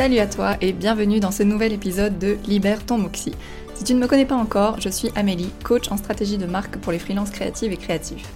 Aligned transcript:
Salut 0.00 0.18
à 0.18 0.26
toi 0.26 0.56
et 0.62 0.72
bienvenue 0.72 1.20
dans 1.20 1.30
ce 1.30 1.42
nouvel 1.42 1.74
épisode 1.74 2.18
de 2.18 2.38
Libère 2.46 2.86
ton 2.86 2.96
Moxie. 2.96 3.34
Si 3.74 3.84
tu 3.84 3.92
ne 3.92 4.00
me 4.00 4.06
connais 4.06 4.24
pas 4.24 4.34
encore, 4.34 4.80
je 4.80 4.88
suis 4.88 5.10
Amélie, 5.14 5.52
coach 5.62 5.92
en 5.92 5.98
stratégie 5.98 6.38
de 6.38 6.46
marque 6.46 6.78
pour 6.78 6.90
les 6.90 6.98
freelances 6.98 7.28
créatives 7.28 7.70
et 7.70 7.76
créatifs. 7.76 8.26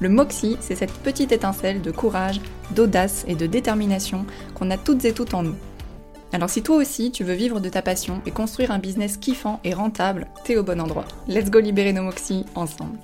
Le 0.00 0.10
Moxie, 0.10 0.58
c'est 0.60 0.74
cette 0.74 0.92
petite 0.92 1.32
étincelle 1.32 1.80
de 1.80 1.90
courage, 1.90 2.42
d'audace 2.72 3.24
et 3.26 3.36
de 3.36 3.46
détermination 3.46 4.26
qu'on 4.54 4.70
a 4.70 4.76
toutes 4.76 5.06
et 5.06 5.14
toutes 5.14 5.32
en 5.32 5.44
nous. 5.44 5.56
Alors 6.34 6.50
si 6.50 6.62
toi 6.62 6.76
aussi 6.76 7.10
tu 7.10 7.24
veux 7.24 7.32
vivre 7.32 7.58
de 7.58 7.70
ta 7.70 7.80
passion 7.80 8.20
et 8.26 8.30
construire 8.30 8.70
un 8.70 8.78
business 8.78 9.16
kiffant 9.16 9.60
et 9.64 9.72
rentable, 9.72 10.26
t'es 10.44 10.58
au 10.58 10.62
bon 10.62 10.78
endroit. 10.78 11.06
Let's 11.26 11.50
go 11.50 11.58
libérer 11.58 11.94
nos 11.94 12.02
Moxie 12.02 12.44
ensemble. 12.54 12.98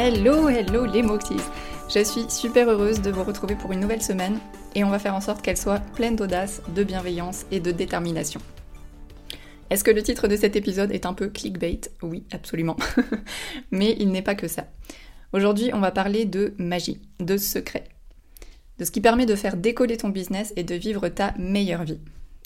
Hello, 0.00 0.48
hello 0.48 0.86
les 0.86 1.02
Moxies 1.02 1.42
Je 1.92 2.04
suis 2.04 2.30
super 2.30 2.68
heureuse 2.68 3.02
de 3.02 3.10
vous 3.10 3.24
retrouver 3.24 3.56
pour 3.56 3.72
une 3.72 3.80
nouvelle 3.80 4.00
semaine 4.00 4.38
et 4.76 4.84
on 4.84 4.90
va 4.90 5.00
faire 5.00 5.16
en 5.16 5.20
sorte 5.20 5.42
qu'elle 5.42 5.56
soit 5.56 5.80
pleine 5.96 6.14
d'audace, 6.14 6.62
de 6.72 6.84
bienveillance 6.84 7.46
et 7.50 7.58
de 7.58 7.72
détermination. 7.72 8.40
Est-ce 9.70 9.82
que 9.82 9.90
le 9.90 10.04
titre 10.04 10.28
de 10.28 10.36
cet 10.36 10.54
épisode 10.54 10.92
est 10.92 11.04
un 11.04 11.14
peu 11.14 11.28
clickbait? 11.28 11.80
Oui, 12.00 12.22
absolument. 12.30 12.76
Mais 13.72 13.96
il 13.98 14.12
n'est 14.12 14.22
pas 14.22 14.36
que 14.36 14.46
ça. 14.46 14.68
Aujourd'hui, 15.32 15.70
on 15.72 15.80
va 15.80 15.90
parler 15.90 16.26
de 16.26 16.54
magie, 16.58 17.02
de 17.18 17.36
secret, 17.36 17.82
de 18.78 18.84
ce 18.84 18.92
qui 18.92 19.00
permet 19.00 19.26
de 19.26 19.34
faire 19.34 19.56
décoller 19.56 19.96
ton 19.96 20.10
business 20.10 20.52
et 20.54 20.62
de 20.62 20.76
vivre 20.76 21.08
ta 21.08 21.34
meilleure 21.38 21.82
vie. 21.82 21.98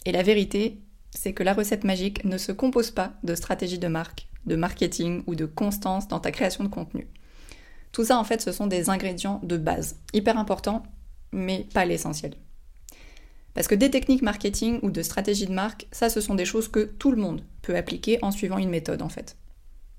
Et 0.07 0.11
la 0.11 0.23
vérité, 0.23 0.79
c'est 1.11 1.33
que 1.33 1.43
la 1.43 1.53
recette 1.53 1.83
magique 1.83 2.25
ne 2.25 2.39
se 2.39 2.51
compose 2.51 2.89
pas 2.89 3.13
de 3.23 3.35
stratégie 3.35 3.77
de 3.77 3.87
marque, 3.87 4.27
de 4.47 4.55
marketing 4.55 5.21
ou 5.27 5.35
de 5.35 5.45
constance 5.45 6.07
dans 6.07 6.19
ta 6.19 6.31
création 6.31 6.63
de 6.63 6.69
contenu. 6.69 7.07
Tout 7.93 8.03
ça, 8.03 8.17
en 8.17 8.23
fait, 8.23 8.41
ce 8.41 8.51
sont 8.51 8.67
des 8.67 8.89
ingrédients 8.89 9.39
de 9.43 9.55
base, 9.55 9.97
hyper 10.13 10.37
importants, 10.37 10.83
mais 11.31 11.67
pas 11.73 11.85
l'essentiel. 11.85 12.33
Parce 13.53 13.67
que 13.67 13.75
des 13.75 13.91
techniques 13.91 14.23
marketing 14.23 14.79
ou 14.81 14.89
de 14.89 15.03
stratégie 15.03 15.45
de 15.45 15.53
marque, 15.53 15.87
ça, 15.91 16.09
ce 16.09 16.19
sont 16.19 16.33
des 16.33 16.43
choses 16.43 16.67
que 16.67 16.81
tout 16.81 17.11
le 17.11 17.21
monde 17.21 17.43
peut 17.61 17.75
appliquer 17.75 18.17
en 18.23 18.31
suivant 18.31 18.57
une 18.57 18.71
méthode, 18.71 19.03
en 19.03 19.09
fait. 19.09 19.37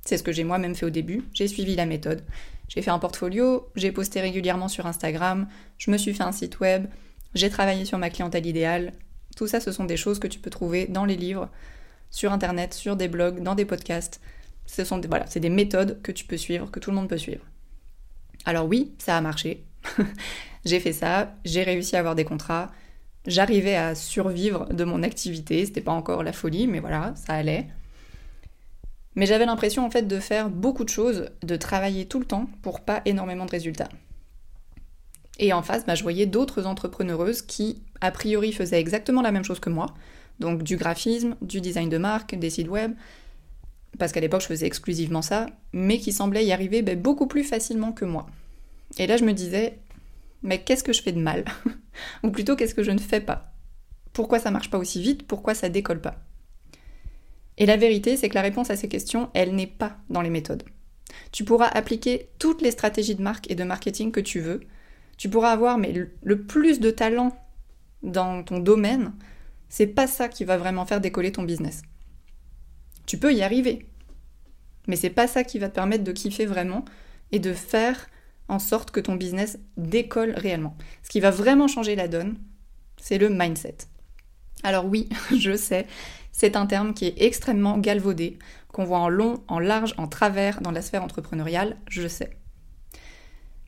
C'est 0.05 0.19
ce 0.19 0.25
que 0.25 0.33
j'ai 0.33 0.42
moi-même 0.42 0.75
fait 0.75 0.84
au 0.84 0.91
début, 0.91 1.22
j'ai 1.33 1.47
suivi 1.47 1.77
la 1.77 1.87
méthode. 1.87 2.25
J'ai 2.69 2.83
fait 2.83 2.91
un 2.91 2.98
portfolio, 2.98 3.69
j'ai 3.77 3.92
posté 3.92 4.20
régulièrement 4.20 4.69
sur 4.69 4.87
Instagram, 4.87 5.47
je 5.78 5.92
me 5.92 5.97
suis 5.97 6.15
fait 6.15 6.25
un 6.25 6.33
site 6.33 6.59
web, 6.59 6.87
j'ai 7.34 7.48
travaillé 7.48 7.84
sur 7.84 7.98
ma 7.98 8.11
clientèle 8.11 8.45
idéale. 8.45 8.92
Tout 9.37 9.47
ça, 9.47 9.61
ce 9.61 9.70
sont 9.70 9.84
des 9.84 9.97
choses 9.97 10.19
que 10.19 10.27
tu 10.27 10.41
peux 10.41 10.50
trouver 10.50 10.87
dans 10.87 11.05
les 11.05 11.17
livres, 11.17 11.48
sur 12.11 12.33
Internet, 12.33 12.75
sur 12.75 12.97
des 12.97 13.09
blogs, 13.09 13.41
dans 13.41 13.55
des 13.55 13.65
podcasts. 13.65 14.20
Ce 14.67 14.84
sont 14.84 14.98
des, 14.98 15.06
voilà, 15.06 15.27
c'est 15.28 15.41
des 15.41 15.50
méthodes 15.50 16.03
que 16.03 16.11
tu 16.11 16.25
peux 16.25 16.37
suivre, 16.37 16.70
que 16.72 16.81
tout 16.81 16.91
le 16.91 16.97
monde 16.97 17.09
peut 17.09 17.19
suivre. 17.19 17.45
Alors 18.45 18.67
oui, 18.67 18.92
ça 18.98 19.17
a 19.17 19.20
marché. 19.20 19.64
j'ai 20.64 20.81
fait 20.81 20.92
ça, 20.92 21.34
j'ai 21.45 21.62
réussi 21.62 21.97
à 21.97 22.00
avoir 22.00 22.14
des 22.14 22.25
contrats, 22.25 22.70
j'arrivais 23.27 23.77
à 23.77 23.95
survivre 23.95 24.67
de 24.73 24.84
mon 24.84 25.03
activité, 25.03 25.64
c'était 25.67 25.81
pas 25.81 25.92
encore 25.92 26.23
la 26.23 26.33
folie, 26.33 26.67
mais 26.67 26.81
voilà, 26.81 27.15
ça 27.17 27.34
allait. 27.34 27.69
Mais 29.15 29.27
j'avais 29.27 29.47
l'impression 29.47 29.84
en 29.84 29.91
fait 29.91 30.09
de 30.09 30.19
faire 30.19 30.50
beaucoup 30.50 30.84
de 30.84 30.89
choses, 30.89 31.31
de 31.42 31.56
travailler 31.56 32.06
tout 32.06 32.19
le 32.19 32.27
temps 32.27 32.48
pour 32.62 32.81
pas 32.81 33.03
énormément 33.05 33.47
de 33.47 33.50
résultats. 33.50 33.89
Et 35.39 35.53
en 35.53 35.62
face, 35.62 35.84
bah, 35.84 35.95
je 35.95 36.03
voyais 36.03 36.27
d'autres 36.27 36.67
entrepreneureuses 36.67 37.42
qui, 37.42 37.83
a 38.00 38.11
priori, 38.11 38.53
faisaient 38.53 38.81
exactement 38.81 39.22
la 39.22 39.33
même 39.33 39.45
chose 39.45 39.61
que 39.61 39.70
moi. 39.70 39.95
Donc 40.41 40.62
du 40.62 40.77
graphisme, 40.77 41.37
du 41.42 41.61
design 41.61 41.89
de 41.89 41.98
marque, 41.98 42.34
des 42.34 42.50
sites 42.50 42.69
web, 42.69 42.92
parce 43.99 44.12
qu'à 44.12 44.21
l'époque 44.21 44.43
je 44.43 44.47
faisais 44.47 44.66
exclusivement 44.66 45.22
ça, 45.22 45.47
mais 45.72 45.99
qui 45.99 46.12
semblaient 46.12 46.44
y 46.44 46.53
arriver 46.53 46.82
ben, 46.82 47.00
beaucoup 47.00 47.27
plus 47.27 47.44
facilement 47.44 47.93
que 47.93 48.05
moi. 48.05 48.27
Et 48.99 49.06
là 49.06 49.16
je 49.16 49.25
me 49.25 49.32
disais, 49.32 49.78
mais 50.43 50.62
qu'est-ce 50.62 50.84
que 50.84 50.93
je 50.93 51.03
fais 51.03 51.12
de 51.12 51.21
mal 51.21 51.44
Ou 52.22 52.31
plutôt 52.31 52.56
qu'est-ce 52.56 52.75
que 52.75 52.82
je 52.82 52.91
ne 52.91 52.99
fais 52.99 53.21
pas 53.21 53.53
Pourquoi 54.12 54.38
ça 54.38 54.50
marche 54.50 54.71
pas 54.71 54.78
aussi 54.78 55.03
vite 55.03 55.27
Pourquoi 55.27 55.55
ça 55.55 55.69
décolle 55.69 56.00
pas 56.00 56.16
Et 57.56 57.66
la 57.66 57.77
vérité, 57.77 58.16
c'est 58.16 58.28
que 58.28 58.34
la 58.34 58.43
réponse 58.43 58.71
à 58.71 58.77
ces 58.77 58.88
questions, 58.88 59.31
elle 59.34 59.55
n'est 59.55 59.66
pas 59.66 59.97
dans 60.11 60.22
les 60.22 60.31
méthodes. 60.31 60.65
Tu 61.32 61.44
pourras 61.44 61.69
appliquer 61.69 62.28
toutes 62.38 62.62
les 62.62 62.71
stratégies 62.71 63.15
de 63.15 63.22
marque 63.22 63.50
et 63.50 63.55
de 63.55 63.65
marketing 63.65 64.12
que 64.12 64.21
tu 64.21 64.41
veux. 64.41 64.61
Tu 65.16 65.28
pourras 65.28 65.53
avoir 65.53 65.78
le 65.78 66.43
plus 66.43 66.81
de 66.81 66.91
talent 66.91 67.32
dans 68.03 68.43
ton 68.43 68.59
domaine, 68.59 69.12
c'est 69.69 69.87
pas 69.87 70.06
ça 70.06 70.28
qui 70.28 70.44
va 70.44 70.56
vraiment 70.56 70.87
faire 70.87 71.00
décoller 71.00 71.32
ton 71.32 71.43
business. 71.43 71.82
Tu 73.06 73.19
peux 73.19 73.32
y 73.32 73.42
arriver. 73.42 73.87
Mais 74.87 74.97
c'est 74.97 75.10
pas 75.10 75.26
ça 75.26 75.44
qui 75.44 75.59
va 75.59 75.69
te 75.69 75.75
permettre 75.75 76.04
de 76.04 76.12
kiffer 76.12 76.47
vraiment 76.47 76.84
et 77.32 77.38
de 77.38 77.53
faire 77.53 78.09
en 78.48 78.59
sorte 78.59 78.91
que 78.91 79.00
ton 79.00 79.15
business 79.15 79.59
décolle 79.76 80.34
réellement. 80.37 80.76
Ce 81.03 81.09
qui 81.09 81.20
va 81.20 81.31
vraiment 81.31 81.69
changer 81.69 81.97
la 81.97 82.09
donne, 82.09 82.37
c'est 82.97 83.19
le 83.19 83.31
mindset. 83.31 83.76
Alors 84.62 84.87
oui, 84.87 85.09
je 85.37 85.56
sais, 85.56 85.87
c'est 86.32 86.56
un 86.56 86.66
terme 86.66 86.94
qui 86.94 87.06
est 87.06 87.22
extrêmement 87.22 87.78
galvaudé, 87.78 88.38
qu'on 88.72 88.84
voit 88.84 88.98
en 88.98 89.09
long, 89.09 89.43
en 89.48 89.59
large, 89.59 89.94
en 89.98 90.09
travers 90.09 90.60
dans 90.60 90.72
la 90.72 90.82
sphère 90.82 91.04
entrepreneuriale, 91.04 91.76
je 91.88 92.09
sais. 92.09 92.31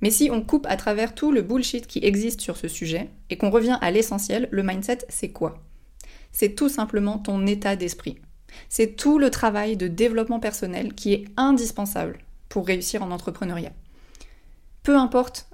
Mais 0.02 0.10
si 0.10 0.30
on 0.30 0.42
coupe 0.42 0.66
à 0.68 0.76
travers 0.76 1.14
tout 1.14 1.32
le 1.32 1.42
bullshit 1.42 1.86
qui 1.86 2.00
existe 2.02 2.40
sur 2.40 2.56
ce 2.56 2.68
sujet 2.68 3.08
et 3.30 3.38
qu'on 3.38 3.50
revient 3.50 3.78
à 3.80 3.90
l'essentiel, 3.90 4.48
le 4.50 4.62
mindset, 4.62 4.98
c'est 5.08 5.30
quoi? 5.30 5.62
C'est 6.32 6.54
tout 6.54 6.68
simplement 6.68 7.18
ton 7.18 7.46
état 7.46 7.76
d'esprit. 7.76 8.18
C'est 8.68 8.96
tout 8.96 9.18
le 9.18 9.30
travail 9.30 9.76
de 9.76 9.88
développement 9.88 10.40
personnel 10.40 10.94
qui 10.94 11.12
est 11.12 11.24
indispensable 11.36 12.18
pour 12.48 12.66
réussir 12.66 13.02
en 13.02 13.10
entrepreneuriat. 13.10 13.72
Peu 14.82 14.96
importe 14.96 15.48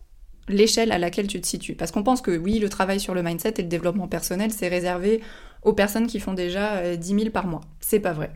l'échelle 0.48 0.92
à 0.92 0.98
laquelle 0.98 1.26
tu 1.26 1.40
te 1.40 1.46
situes. 1.46 1.74
Parce 1.74 1.90
qu'on 1.90 2.02
pense 2.02 2.20
que 2.20 2.36
oui, 2.36 2.58
le 2.58 2.68
travail 2.68 3.00
sur 3.00 3.14
le 3.14 3.22
mindset 3.22 3.54
et 3.58 3.62
le 3.62 3.68
développement 3.68 4.08
personnel, 4.08 4.52
c'est 4.52 4.68
réservé 4.68 5.20
aux 5.62 5.72
personnes 5.72 6.06
qui 6.06 6.20
font 6.20 6.34
déjà 6.34 6.96
10 6.96 7.12
euh, 7.14 7.18
000 7.18 7.30
par 7.30 7.46
mois. 7.46 7.62
C'est 7.80 8.00
pas 8.00 8.12
vrai. 8.12 8.32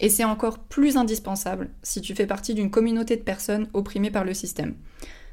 Et 0.00 0.10
c'est 0.10 0.24
encore 0.24 0.58
plus 0.58 0.96
indispensable 0.96 1.70
si 1.82 2.00
tu 2.02 2.14
fais 2.14 2.26
partie 2.26 2.54
d'une 2.54 2.70
communauté 2.70 3.16
de 3.16 3.22
personnes 3.22 3.68
opprimées 3.72 4.10
par 4.10 4.24
le 4.24 4.34
système. 4.34 4.74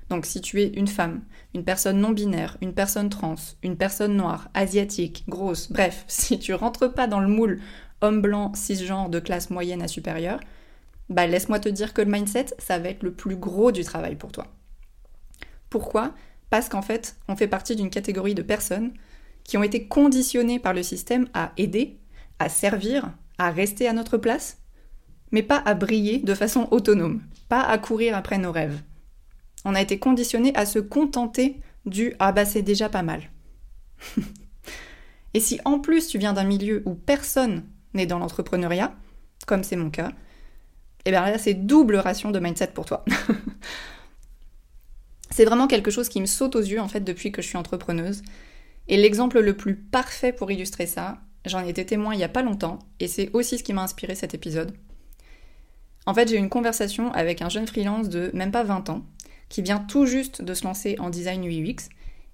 Donc 0.10 0.26
si 0.26 0.42
tu 0.42 0.62
es 0.62 0.68
une 0.68 0.88
femme, 0.88 1.22
une 1.54 1.64
personne 1.64 2.00
non 2.00 2.12
binaire, 2.12 2.58
une 2.62 2.74
personne 2.74 3.10
trans, 3.10 3.36
une 3.62 3.78
personne 3.78 4.16
noire, 4.16 4.50
asiatique, 4.54 5.24
grosse, 5.28 5.72
bref, 5.72 6.06
si 6.08 6.40
tu 6.40 6.54
rentres 6.54 6.94
pas 6.94 7.08
dans 7.08 7.20
le 7.20 7.28
moule 7.28 7.60
homme 8.04 8.22
blanc, 8.22 8.54
cisgenre 8.54 9.10
de 9.10 9.20
classe 9.20 9.50
moyenne 9.50 9.82
à 9.82 9.88
supérieure, 9.88 10.40
bah 11.10 11.28
laisse-moi 11.28 11.60
te 11.60 11.70
dire 11.70 11.94
que 11.94 12.02
le 12.02 12.12
mindset, 12.12 12.48
ça 12.60 12.80
va 12.80 12.90
être 12.90 13.04
le 13.04 13.14
plus 13.14 13.36
gros 13.36 13.72
du 13.72 13.84
travail 13.84 14.16
pour 14.16 14.32
toi. 14.32 14.48
Pourquoi? 15.70 16.14
Parce 16.50 16.70
qu'en 16.70 16.82
fait, 16.82 17.16
on 17.28 17.36
fait 17.36 17.48
partie 17.48 17.76
d'une 17.76 17.90
catégorie 17.90 18.36
de 18.36 18.44
personnes 18.44 18.94
qui 19.44 19.58
ont 19.58 19.64
été 19.64 19.88
conditionnées 19.88 20.60
par 20.60 20.74
le 20.74 20.84
système 20.84 21.28
à 21.34 21.52
aider, 21.58 22.00
à 22.40 22.50
servir, 22.50 23.12
à 23.38 23.50
rester 23.50 23.88
à 23.88 23.94
notre 23.94 24.18
place, 24.18 24.60
mais 25.32 25.44
pas 25.44 25.62
à 25.66 25.74
briller 25.74 26.20
de 26.20 26.36
façon 26.36 26.68
autonome, 26.72 27.24
pas 27.50 27.62
à 27.62 27.78
courir 27.78 28.16
après 28.16 28.38
nos 28.38 28.52
rêves. 28.52 28.82
On 29.66 29.76
a 29.76 29.82
été 29.82 29.98
conditionné 29.98 30.56
à 30.56 30.66
se 30.66 30.80
contenter 30.80 31.60
du 31.86 32.14
ah 32.20 32.32
bah 32.32 32.46
c'est 32.46 32.62
déjà 32.62 32.90
pas 32.90 33.02
mal. 33.02 33.32
Et 35.34 35.40
si 35.40 35.60
en 35.66 35.80
plus 35.80 36.08
tu 36.08 36.20
viens 36.20 36.34
d'un 36.34 36.44
milieu 36.44 36.84
où 36.86 36.94
personne 36.94 37.64
né 37.94 38.06
dans 38.06 38.20
l'entrepreneuriat, 38.20 38.96
comme 39.46 39.64
c'est 39.64 39.76
mon 39.76 39.90
cas, 39.90 40.12
et 41.06 41.10
eh 41.10 41.12
bien 41.12 41.26
là 41.26 41.38
c'est 41.38 41.54
double 41.54 41.98
ration 41.98 42.32
de 42.32 42.40
mindset 42.40 42.68
pour 42.68 42.86
toi. 42.86 43.04
c'est 45.30 45.46
vraiment 45.46 45.68
quelque 45.68 45.92
chose 45.92 46.08
qui 46.08 46.22
me 46.22 46.26
saute 46.26 46.56
aux 46.56 46.62
yeux 46.62 46.80
en 46.80 46.88
fait 46.88 47.02
depuis 47.02 47.32
que 47.32 47.42
je 47.42 47.48
suis 47.48 47.58
entrepreneuse. 47.58 48.22
Et 48.88 48.98
l'exemple 48.98 49.40
le 49.40 49.56
plus 49.56 49.76
parfait 49.76 50.34
pour 50.34 50.52
illustrer 50.52 50.86
ça, 50.86 51.20
j'en 51.46 51.64
ai 51.64 51.70
été 51.70 51.86
témoin 51.86 52.14
il 52.14 52.18
n'y 52.18 52.24
a 52.24 52.30
pas 52.30 52.42
longtemps, 52.42 52.80
et 53.00 53.08
c'est 53.08 53.30
aussi 53.34 53.58
ce 53.58 53.64
qui 53.64 53.74
m'a 53.74 53.84
inspiré 53.84 54.16
cet 54.16 54.34
épisode. 54.34 54.74
En 56.06 56.14
fait, 56.14 56.28
j'ai 56.28 56.36
eu 56.36 56.40
une 56.40 56.50
conversation 56.50 57.12
avec 57.14 57.42
un 57.42 57.50
jeune 57.50 57.68
freelance 57.68 58.10
de 58.10 58.30
même 58.34 58.52
pas 58.52 58.64
20 58.64 58.90
ans, 58.90 59.06
qui 59.50 59.62
vient 59.62 59.80
tout 59.80 60.06
juste 60.06 60.42
de 60.42 60.54
se 60.54 60.66
lancer 60.66 60.98
en 61.00 61.10
design 61.10 61.46
UX, 61.46 61.90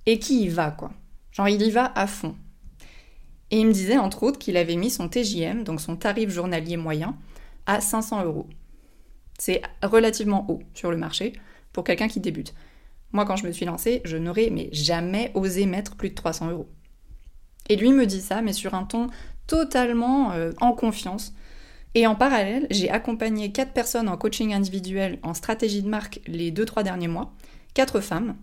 et 0.06 0.18
qui 0.18 0.44
y 0.44 0.48
va, 0.48 0.72
quoi. 0.72 0.92
Genre, 1.32 1.50
il 1.50 1.62
y 1.62 1.70
va 1.70 1.92
à 1.96 2.08
fond. 2.08 2.36
Et 3.52 3.60
il 3.60 3.68
me 3.68 3.74
disait 3.74 3.98
entre 3.98 4.24
autres 4.24 4.40
qu'il 4.40 4.58
avait 4.58 4.76
mis 4.76 4.90
son 4.90 5.10
TJM, 5.10 5.64
donc 5.64 5.82
son 5.82 5.96
tarif 5.96 6.30
journalier 6.30 6.78
moyen, 6.78 7.18
à 7.66 7.82
500 7.82 8.24
euros. 8.26 8.48
C'est 9.38 9.62
relativement 9.82 10.46
haut 10.50 10.62
sur 10.74 10.92
le 10.92 10.98
marché 10.98 11.34
pour 11.74 11.84
quelqu'un 11.84 12.08
qui 12.08 12.20
débute. 12.20 12.54
Moi, 13.12 13.26
quand 13.26 13.36
je 13.36 13.48
me 13.48 13.52
suis 13.52 13.66
lancée, 13.66 14.02
je 14.06 14.18
n'aurais 14.18 14.50
mais 14.52 14.70
jamais 14.72 15.32
osé 15.34 15.66
mettre 15.66 15.96
plus 15.96 16.10
de 16.10 16.16
300 16.16 16.52
euros. 16.52 16.70
Et 17.70 17.76
lui 17.76 17.92
me 17.92 18.06
dit 18.06 18.22
ça, 18.22 18.42
mais 18.42 18.54
sur 18.54 18.74
un 18.74 18.84
ton 18.84 19.08
totalement 19.48 20.32
euh, 20.32 20.52
en 20.62 20.74
confiance. 20.74 21.34
Et 21.96 22.06
en 22.06 22.16
parallèle, 22.16 22.68
j'ai 22.70 22.90
accompagné 22.90 23.52
quatre 23.52 23.74
personnes 23.74 24.10
en 24.10 24.18
coaching 24.18 24.54
individuel 24.54 25.18
en 25.24 25.34
stratégie 25.34 25.82
de 25.82 25.90
marque 25.90 26.22
les 26.28 26.52
deux 26.52 26.66
trois 26.66 26.84
derniers 26.84 27.08
mois, 27.08 27.34
quatre 27.74 28.00
femmes, 28.00 28.36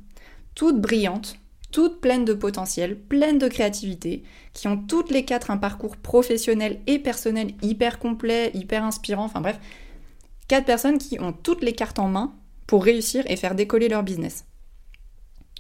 toutes 0.55 0.81
brillantes, 0.81 1.39
toutes 1.77 2.01
pleines 2.01 2.25
de 2.25 2.33
potentiel, 2.33 2.99
pleines 2.99 3.39
de 3.39 3.49
créativité, 3.49 4.23
qui 4.55 4.67
ont 4.67 4.79
toutes 4.79 5.11
les 5.11 5.27
quatre 5.27 5.51
un 5.51 5.59
parcours 5.59 5.99
professionnel 5.99 6.81
et 6.87 6.99
personnel 6.99 7.53
hyper 7.61 7.99
complet, 7.99 8.51
hyper 8.55 8.83
inspirant, 8.83 9.27
enfin 9.27 9.43
bref, 9.43 9.61
Quatre 10.49 10.65
personnes 10.65 10.97
qui 10.97 11.21
ont 11.21 11.35
toutes 11.35 11.63
les 11.63 11.75
cartes 11.75 11.99
en 11.99 12.09
main 12.09 12.35
pour 12.67 12.83
réussir 12.83 13.25
et 13.27 13.37
faire 13.37 13.55
décoller 13.55 13.91
leur 13.91 14.03
business. 14.03 14.47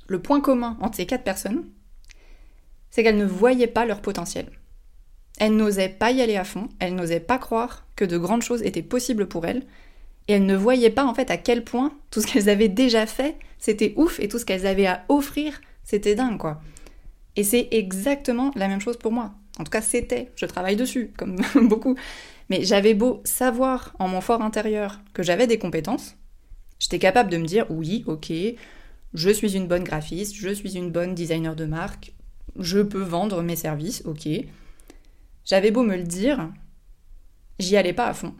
Le 0.07 0.23
point 0.23 0.41
commun 0.41 0.79
entre 0.81 0.97
ces 0.97 1.05
quatre 1.05 1.23
personnes, 1.23 1.69
c'est 2.89 3.03
qu'elles 3.03 3.19
ne 3.19 3.27
voyaient 3.27 3.67
pas 3.67 3.85
leur 3.85 4.01
potentiel. 4.01 4.47
Elles 5.39 5.55
n'osaient 5.55 5.91
pas 5.91 6.13
y 6.13 6.23
aller 6.23 6.37
à 6.37 6.45
fond, 6.45 6.71
elles 6.79 6.95
n'osaient 6.95 7.21
pas 7.21 7.37
croire 7.37 7.87
que 7.95 8.07
de 8.07 8.17
grandes 8.17 8.43
choses 8.43 8.63
étaient 8.63 8.81
possibles 8.81 9.29
pour 9.29 9.45
elles, 9.45 9.67
et 10.29 10.33
elles 10.33 10.47
ne 10.47 10.57
voyaient 10.57 10.89
pas 10.89 11.05
en 11.05 11.13
fait 11.13 11.31
à 11.31 11.37
quel 11.37 11.63
point 11.63 11.93
tout 12.11 12.23
ce 12.23 12.27
qu'elles 12.27 12.49
avaient 12.49 12.71
déjà 12.71 13.05
fait, 13.05 13.37
c'était 13.59 13.93
ouf, 13.97 14.19
et 14.19 14.29
tout 14.29 14.39
ce 14.39 14.47
qu'elles 14.47 14.67
avaient 14.67 14.87
à 14.87 15.05
offrir, 15.11 15.61
c'était 15.87 16.15
dingue 16.15 16.37
quoi. 16.37 16.61
Et 17.37 17.45
c'est 17.45 17.69
exactement 17.71 18.51
la 18.57 18.69
même 18.69 18.81
chose 18.81 18.99
pour 18.99 19.13
moi. 19.13 19.33
En 19.59 19.65
tout 19.65 19.71
cas, 19.71 19.83
c'était. 19.83 20.33
Je 20.37 20.47
travaille 20.47 20.77
dessus, 20.77 21.13
comme 21.17 21.37
beaucoup. 21.69 21.97
Mais 22.51 22.65
j'avais 22.65 22.95
beau 22.95 23.21
savoir 23.25 23.95
en 23.99 24.09
mon 24.09 24.21
fort 24.21 24.43
intérieur 24.43 25.01
que 25.15 25.23
j'avais 25.23 25.47
des 25.47 25.59
compétences, 25.59 26.17
j'étais 26.79 26.99
capable 26.99 27.31
de 27.31 27.39
me 27.39 27.47
dire 27.47 27.67
oui, 27.71 28.05
ok, 28.07 28.33
je 29.15 29.31
suis 29.31 29.57
une 29.57 29.67
bonne 29.67 29.83
graphiste, 29.83 30.37
je 30.37 30.51
suis 30.51 30.77
une 30.77 30.93
bonne 30.93 31.15
designer 31.15 31.57
de 31.57 31.65
marque, 31.65 32.13
je 32.57 32.81
peux 32.81 33.03
vendre 33.03 33.43
mes 33.43 33.57
services, 33.57 34.03
ok. 34.05 34.29
J'avais 35.45 35.71
beau 35.73 35.83
me 35.83 35.97
le 35.97 36.05
dire, 36.05 36.51
j'y 37.59 37.77
allais 37.77 37.93
pas 37.93 38.07
à 38.07 38.15
fond. 38.15 38.35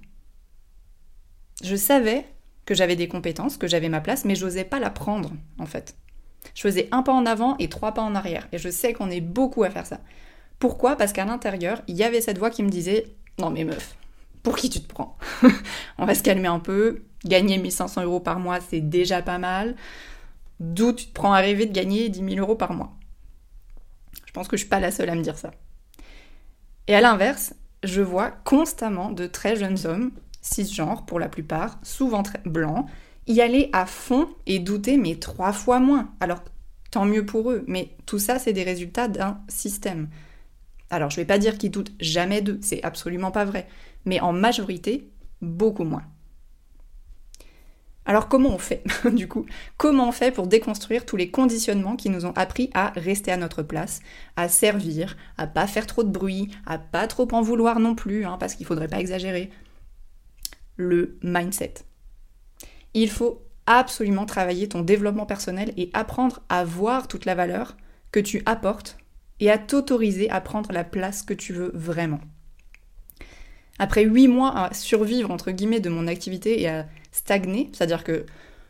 Je 1.65 1.75
savais 1.75 2.27
que 2.65 2.75
j'avais 2.75 2.97
des 2.97 3.09
compétences, 3.09 3.57
que 3.57 3.69
j'avais 3.69 3.89
ma 3.89 4.01
place, 4.01 4.25
mais 4.25 4.35
j'osais 4.35 4.65
pas 4.65 4.79
la 4.79 4.91
prendre, 4.91 5.33
en 5.59 5.67
fait. 5.67 5.97
Je 6.55 6.63
faisais 6.63 6.89
un 6.93 7.03
pas 7.03 7.13
en 7.13 7.27
avant 7.27 7.57
et 7.59 7.69
trois 7.69 7.93
pas 7.93 8.03
en 8.03 8.15
arrière. 8.15 8.49
Et 8.53 8.59
je 8.59 8.69
sais 8.69 8.93
qu'on 8.93 9.11
est 9.11 9.21
beaucoup 9.21 9.65
à 9.65 9.71
faire 9.71 9.87
ça. 9.87 10.01
Pourquoi? 10.59 10.97
Parce 10.97 11.13
qu'à 11.13 11.25
l'intérieur, 11.25 11.83
il 11.87 11.97
y 11.97 12.05
avait 12.05 12.21
cette 12.21 12.39
voix 12.39 12.51
qui 12.51 12.63
me 12.63 12.71
disait 12.71 13.07
Non 13.39 13.51
mais 13.51 13.65
meuf, 13.65 13.97
pour 14.43 14.57
qui 14.57 14.71
tu 14.71 14.81
te 14.81 14.89
prends? 14.89 15.17
On 15.99 16.07
va 16.07 16.15
se 16.15 16.23
calmer 16.23 16.49
un 16.49 16.61
peu. 16.61 17.03
Gagner 17.25 17.59
1500 17.59 18.05
euros 18.05 18.21
par 18.21 18.39
mois, 18.39 18.61
c'est 18.61 18.81
déjà 18.81 19.23
pas 19.23 19.39
mal. 19.39 19.75
D'où 20.61 20.93
tu 20.93 21.07
te 21.07 21.13
prends 21.13 21.33
à 21.33 21.39
rêver 21.39 21.67
de 21.67 21.73
gagner 21.73 22.09
10 22.09 22.35
000 22.35 22.41
euros 22.41 22.55
par 22.55 22.73
mois? 22.73 22.95
Je 24.25 24.33
pense 24.33 24.49
que 24.49 24.57
je 24.57 24.63
suis 24.63 24.69
pas 24.69 24.81
la 24.81 24.91
seule 24.91 25.11
à 25.11 25.15
me 25.15 25.23
dire 25.23 25.37
ça. 25.37 25.51
Et 26.89 26.95
à 26.95 27.01
l'inverse, 27.01 27.55
je 27.83 28.01
vois 28.01 28.31
constamment 28.31 29.11
de 29.11 29.27
très 29.27 29.57
jeunes 29.57 29.87
hommes, 29.87 30.13
cisgenres 30.41 31.05
pour 31.05 31.19
la 31.19 31.29
plupart, 31.29 31.79
souvent 31.83 32.23
très 32.23 32.41
blancs, 32.45 32.87
y 33.27 33.41
aller 33.41 33.71
à 33.73 33.87
fond 33.87 34.29
et 34.47 34.59
douter, 34.59 34.97
mais 34.97 35.17
trois 35.17 35.53
fois 35.53 35.81
moins. 35.81 36.11
Alors, 36.21 36.43
tant 36.91 37.05
mieux 37.05 37.27
pour 37.27 37.51
eux, 37.51 37.65
mais 37.67 37.91
tout 38.07 38.19
ça, 38.19 38.39
c'est 38.39 38.53
des 38.53 38.63
résultats 38.63 39.09
d'un 39.09 39.41
système. 39.49 40.09
Alors, 40.91 41.11
je 41.11 41.17
ne 41.17 41.23
vais 41.23 41.27
pas 41.27 41.39
dire 41.39 41.59
qu'ils 41.59 41.71
doutent 41.71 41.93
jamais 42.01 42.43
d'eux, 42.43 42.59
c'est 42.63 42.83
absolument 42.85 43.31
pas 43.31 43.45
vrai, 43.45 43.67
mais 44.05 44.21
en 44.21 44.33
majorité, 44.33 45.11
beaucoup 45.41 45.85
moins. 45.85 46.05
Alors 48.07 48.29
comment 48.29 48.55
on 48.55 48.59
fait 48.59 48.85
du 49.13 49.27
coup? 49.27 49.47
Comment 49.77 50.09
on 50.09 50.13
fait 50.13 50.31
pour 50.31 50.47
déconstruire 50.47 51.05
tous 51.05 51.17
les 51.17 51.31
conditionnements 51.31 51.97
qui 51.97 52.09
nous 52.09 52.25
ont 52.25 52.33
appris 52.37 52.71
à 52.73 52.91
rester 52.91 53.33
à 53.33 53.37
notre 53.37 53.63
place, 53.63 54.01
à 54.37 54.49
servir, 54.49 55.17
à 55.37 55.49
pas 55.49 55.67
faire 55.67 55.87
trop 55.89 56.05
de 56.05 56.11
bruit, 56.11 56.49
à 56.67 56.79
pas 56.79 57.09
trop 57.09 57.27
en 57.33 57.43
vouloir 57.43 57.81
non 57.81 57.97
plus, 57.97 58.25
hein, 58.25 58.37
parce 58.39 58.55
qu'il 58.55 58.65
faudrait 58.65 58.89
pas 58.89 59.01
exagérer? 59.01 59.51
Le 60.77 61.19
mindset. 61.23 61.75
Il 62.97 63.11
faut 63.11 63.43
absolument 63.67 64.25
travailler 64.25 64.71
ton 64.71 64.81
développement 64.81 65.27
personnel 65.27 65.75
et 65.77 65.91
apprendre 65.93 66.41
à 66.49 66.65
voir 66.65 67.09
toute 67.09 67.27
la 67.27 67.35
valeur 67.35 67.77
que 68.11 68.21
tu 68.21 68.43
apportes 68.47 68.97
et 69.39 69.51
à 69.51 69.59
t'autoriser 69.59 70.31
à 70.31 70.41
prendre 70.41 70.73
la 70.73 70.83
place 70.83 71.21
que 71.23 71.35
tu 71.35 71.53
veux 71.53 71.73
vraiment. 71.75 72.21
Après 73.79 74.03
huit 74.03 74.29
mois 74.29 74.57
à 74.57 74.73
survivre 74.73 75.31
entre 75.31 75.51
guillemets 75.51 75.81
de 75.81 75.91
mon 75.91 76.07
activité 76.07 76.63
et 76.63 76.69
à 76.69 76.87
stagner, 77.13 77.69
c'est-à-dire 77.75 78.03
que 78.03 78.25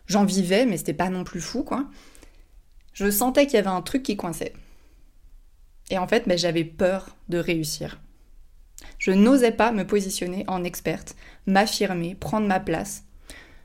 j'en 0.07 0.25
vivais 0.25 0.67
mais 0.67 0.77
c'était 0.77 0.93
pas 0.93 1.09
non 1.09 1.23
plus 1.23 1.41
fou 1.41 1.63
quoi, 1.63 1.87
je 2.95 3.09
sentais 3.09 3.47
qu'il 3.47 3.55
y 3.55 3.59
avait 3.59 3.69
un 3.69 3.83
truc 3.83 4.03
qui 4.03 4.17
coinçait. 4.17 4.55
Et 5.89 5.99
en 5.99 6.09
fait, 6.09 6.27
ben, 6.27 6.37
j'avais 6.37 6.65
peur 6.65 7.15
de 7.29 7.39
réussir. 7.39 8.01
Je 8.99 9.13
n'osais 9.13 9.53
pas 9.53 9.71
me 9.71 9.87
positionner 9.87 10.45
en 10.49 10.65
experte, 10.65 11.15
m'affirmer, 11.47 12.17
prendre 12.17 12.49
ma 12.49 12.59
place, 12.59 13.06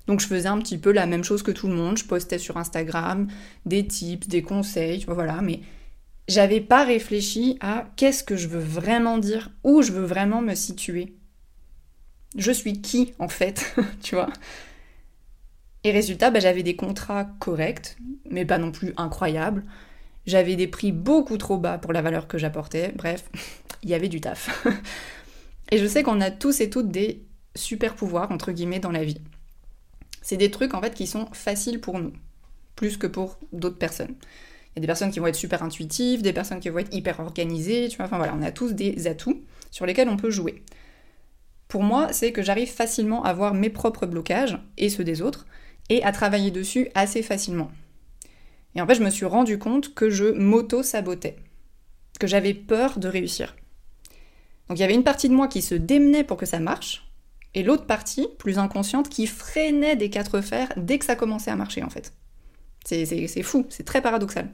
donc 0.07 0.19
je 0.19 0.27
faisais 0.27 0.47
un 0.47 0.57
petit 0.59 0.77
peu 0.77 0.91
la 0.91 1.05
même 1.05 1.23
chose 1.23 1.43
que 1.43 1.51
tout 1.51 1.67
le 1.67 1.75
monde, 1.75 1.97
je 1.97 2.05
postais 2.05 2.39
sur 2.39 2.57
Instagram 2.57 3.27
des 3.65 3.85
tips, 3.85 4.27
des 4.27 4.41
conseils, 4.41 5.05
voilà, 5.07 5.41
mais 5.41 5.61
j'avais 6.27 6.61
pas 6.61 6.85
réfléchi 6.85 7.57
à 7.61 7.85
qu'est-ce 7.95 8.23
que 8.23 8.35
je 8.35 8.47
veux 8.47 8.59
vraiment 8.59 9.17
dire, 9.17 9.49
où 9.63 9.81
je 9.81 9.91
veux 9.91 10.05
vraiment 10.05 10.41
me 10.41 10.55
situer. 10.55 11.15
Je 12.37 12.51
suis 12.51 12.81
qui 12.81 13.13
en 13.19 13.27
fait, 13.27 13.75
tu 14.01 14.15
vois 14.15 14.29
Et 15.83 15.91
résultat, 15.91 16.31
bah, 16.31 16.39
j'avais 16.39 16.63
des 16.63 16.75
contrats 16.75 17.25
corrects, 17.39 17.97
mais 18.29 18.45
pas 18.45 18.57
non 18.57 18.71
plus 18.71 18.93
incroyables. 18.97 19.65
J'avais 20.25 20.55
des 20.55 20.67
prix 20.67 20.91
beaucoup 20.91 21.37
trop 21.37 21.57
bas 21.57 21.77
pour 21.77 21.93
la 21.93 22.01
valeur 22.01 22.27
que 22.27 22.37
j'apportais. 22.37 22.93
Bref, 22.95 23.29
il 23.83 23.89
y 23.89 23.93
avait 23.93 24.07
du 24.07 24.21
taf. 24.21 24.65
et 25.71 25.77
je 25.77 25.85
sais 25.85 26.03
qu'on 26.03 26.21
a 26.21 26.31
tous 26.31 26.61
et 26.61 26.69
toutes 26.69 26.91
des 26.91 27.25
super 27.55 27.95
pouvoirs, 27.95 28.31
entre 28.31 28.51
guillemets, 28.51 28.79
dans 28.79 28.91
la 28.91 29.03
vie. 29.03 29.19
C'est 30.21 30.37
des 30.37 30.51
trucs 30.51 30.73
en 30.73 30.81
fait 30.81 30.93
qui 30.93 31.07
sont 31.07 31.27
faciles 31.33 31.81
pour 31.81 31.99
nous, 31.99 32.13
plus 32.75 32.97
que 32.97 33.07
pour 33.07 33.39
d'autres 33.51 33.77
personnes. 33.77 34.15
Il 34.73 34.77
y 34.77 34.79
a 34.79 34.81
des 34.81 34.87
personnes 34.87 35.11
qui 35.11 35.19
vont 35.19 35.27
être 35.27 35.35
super 35.35 35.63
intuitives, 35.63 36.21
des 36.21 36.33
personnes 36.33 36.59
qui 36.59 36.69
vont 36.69 36.79
être 36.79 36.95
hyper 36.95 37.19
organisées, 37.19 37.89
tu 37.89 37.97
vois, 37.97 38.05
enfin 38.05 38.17
voilà, 38.17 38.35
on 38.37 38.41
a 38.41 38.51
tous 38.51 38.73
des 38.73 39.07
atouts 39.07 39.43
sur 39.69 39.85
lesquels 39.85 40.09
on 40.09 40.17
peut 40.17 40.31
jouer. 40.31 40.63
Pour 41.67 41.83
moi, 41.83 42.13
c'est 42.13 42.31
que 42.31 42.41
j'arrive 42.41 42.69
facilement 42.69 43.23
à 43.23 43.33
voir 43.33 43.53
mes 43.53 43.69
propres 43.69 44.05
blocages 44.05 44.57
et 44.77 44.89
ceux 44.89 45.03
des 45.03 45.21
autres, 45.21 45.45
et 45.89 46.03
à 46.03 46.11
travailler 46.11 46.51
dessus 46.51 46.89
assez 46.95 47.21
facilement. 47.21 47.71
Et 48.75 48.81
en 48.81 48.87
fait, 48.87 48.95
je 48.95 49.03
me 49.03 49.09
suis 49.09 49.25
rendu 49.25 49.57
compte 49.57 49.93
que 49.93 50.09
je 50.09 50.25
m'auto-sabotais, 50.25 51.35
que 52.19 52.27
j'avais 52.27 52.53
peur 52.53 52.97
de 52.97 53.09
réussir. 53.09 53.55
Donc 54.69 54.77
il 54.77 54.81
y 54.81 54.85
avait 54.85 54.95
une 54.95 55.03
partie 55.03 55.27
de 55.27 55.33
moi 55.33 55.49
qui 55.49 55.61
se 55.61 55.75
démenait 55.75 56.23
pour 56.23 56.37
que 56.37 56.45
ça 56.45 56.59
marche, 56.59 57.10
et 57.53 57.63
l'autre 57.63 57.85
partie, 57.85 58.27
plus 58.37 58.57
inconsciente, 58.57 59.09
qui 59.09 59.27
freinait 59.27 59.95
des 59.95 60.09
quatre 60.09 60.41
fers 60.41 60.71
dès 60.77 60.99
que 60.99 61.05
ça 61.05 61.15
commençait 61.15 61.51
à 61.51 61.55
marcher 61.55 61.83
en 61.83 61.89
fait. 61.89 62.13
C'est 62.85 63.43
fou, 63.43 63.65
c'est 63.69 63.83
très 63.83 64.01
paradoxal. 64.01 64.49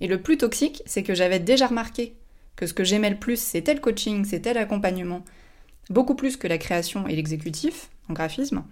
Et 0.00 0.06
le 0.06 0.22
plus 0.22 0.38
toxique, 0.38 0.82
c'est 0.86 1.02
que 1.02 1.14
j'avais 1.14 1.40
déjà 1.40 1.66
remarqué 1.66 2.14
que 2.56 2.66
ce 2.66 2.74
que 2.74 2.84
j'aimais 2.84 3.10
le 3.10 3.18
plus, 3.18 3.40
c'était 3.40 3.74
le 3.74 3.80
coaching, 3.80 4.24
c'était 4.24 4.54
l'accompagnement, 4.54 5.24
beaucoup 5.90 6.14
plus 6.14 6.36
que 6.36 6.48
la 6.48 6.58
création 6.58 7.06
et 7.06 7.14
l'exécutif 7.14 7.90
en 8.08 8.14
graphisme. 8.14 8.64